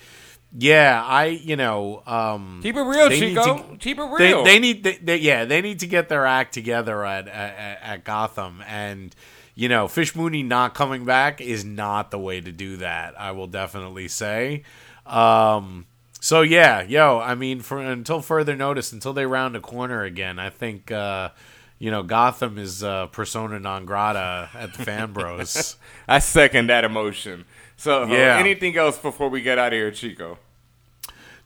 yeah, 0.53 1.01
I 1.07 1.27
you 1.27 1.55
know 1.55 2.03
um, 2.07 2.59
Keep 2.63 2.77
it 2.77 2.83
real, 2.83 3.09
Chico. 3.11 3.59
to- 3.59 3.77
Keep 3.79 3.99
it 4.01 4.09
they, 4.19 4.27
real. 4.33 4.45
they 4.45 4.59
need 4.59 4.83
they, 4.83 4.97
they, 4.97 5.17
yeah 5.19 5.45
they 5.45 5.61
need 5.61 5.79
to 5.81 5.87
get 5.87 6.09
their 6.09 6.27
act 6.27 6.53
together 6.53 7.05
at, 7.05 7.29
at 7.29 7.79
at 7.81 8.05
Gotham 8.05 8.63
and 8.67 9.15
you 9.55 9.69
know 9.69 9.87
Fish 9.87 10.17
Mooney 10.17 10.43
not 10.43 10.75
coming 10.75 11.05
back 11.05 11.41
is 11.41 11.65
not 11.65 12.11
the 12.11 12.19
way 12.19 12.41
to 12.41 12.51
do 12.51 12.79
that 12.79 13.19
I 13.21 13.31
will 13.31 13.47
definitely 13.47 14.09
say 14.09 14.65
um 15.07 15.87
so 16.21 16.43
yeah 16.43 16.83
yo 16.83 17.21
I 17.21 17.37
mean 17.37 17.61
for 17.61 17.79
until 17.81 18.21
further 18.21 18.57
notice 18.57 18.91
until 18.93 19.13
they 19.13 19.27
round 19.27 19.55
a 19.55 19.61
corner 19.61 20.03
again 20.03 20.39
I 20.41 20.51
think 20.51 20.91
uh 20.91 21.31
you 21.81 21.91
know 21.91 22.05
Gotham 22.05 22.59
is 22.59 22.85
uh, 22.85 23.09
persona 23.09 23.59
non 23.59 23.85
grata 23.87 24.49
at 24.55 24.75
the 24.75 24.85
fan 24.85 25.13
bros 25.13 25.75
I 26.09 26.21
second 26.21 26.69
that 26.69 26.85
emotion. 26.85 27.45
So, 27.77 28.05
uh, 28.05 28.07
Yeah. 28.07 28.37
anything 28.39 28.77
else 28.77 28.97
before 28.99 29.29
we 29.29 29.41
get 29.41 29.59
out 29.59 29.73
of 29.73 29.77
here, 29.77 29.91
Chico? 29.91 30.39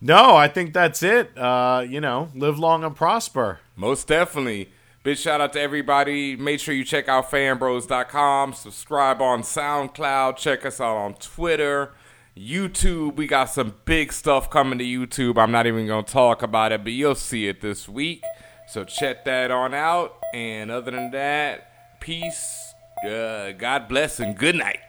no 0.01 0.37
I 0.37 0.49
think 0.49 0.75
that's 0.75 1.03
it 1.03 1.37
uh 1.39 1.85
you 1.89 2.01
know 2.01 2.29
live 2.35 2.59
long 2.59 2.85
and 2.85 2.95
prosper 2.95 3.61
Most 3.77 4.09
definitely. 4.09 4.71
Big 5.05 5.19
shout 5.19 5.41
out 5.41 5.53
to 5.53 5.61
everybody. 5.61 6.35
Make 6.35 6.61
sure 6.61 6.75
you 6.75 6.83
check 6.85 7.09
out 7.11 7.31
fanbros.com. 7.31 8.55
Subscribe 8.55 9.21
on 9.21 9.43
SoundCloud. 9.43 10.37
Check 10.39 10.65
us 10.65 10.81
out 10.81 10.97
on 10.97 11.13
Twitter, 11.17 11.93
YouTube. 12.35 13.17
We 13.17 13.27
got 13.27 13.51
some 13.51 13.75
big 13.85 14.15
stuff 14.15 14.49
coming 14.49 14.79
to 14.79 14.85
YouTube. 14.85 15.37
I'm 15.37 15.53
not 15.53 15.67
even 15.67 15.87
going 15.87 16.07
to 16.07 16.11
talk 16.13 16.43
about 16.43 16.73
it, 16.73 16.85
but 16.85 16.95
you'll 16.95 17.15
see 17.17 17.49
it 17.49 17.61
this 17.61 17.87
week. 17.87 18.23
So 18.67 18.83
check 18.85 19.27
that 19.27 19.51
on 19.51 19.75
out. 19.75 20.17
And 20.35 20.69
other 20.73 20.91
than 20.91 21.13
that, 21.13 22.01
peace, 22.01 22.75
uh, 23.07 23.53
God 23.53 23.87
bless, 23.87 24.19
and 24.19 24.37
good 24.37 24.57
night. 24.57 24.81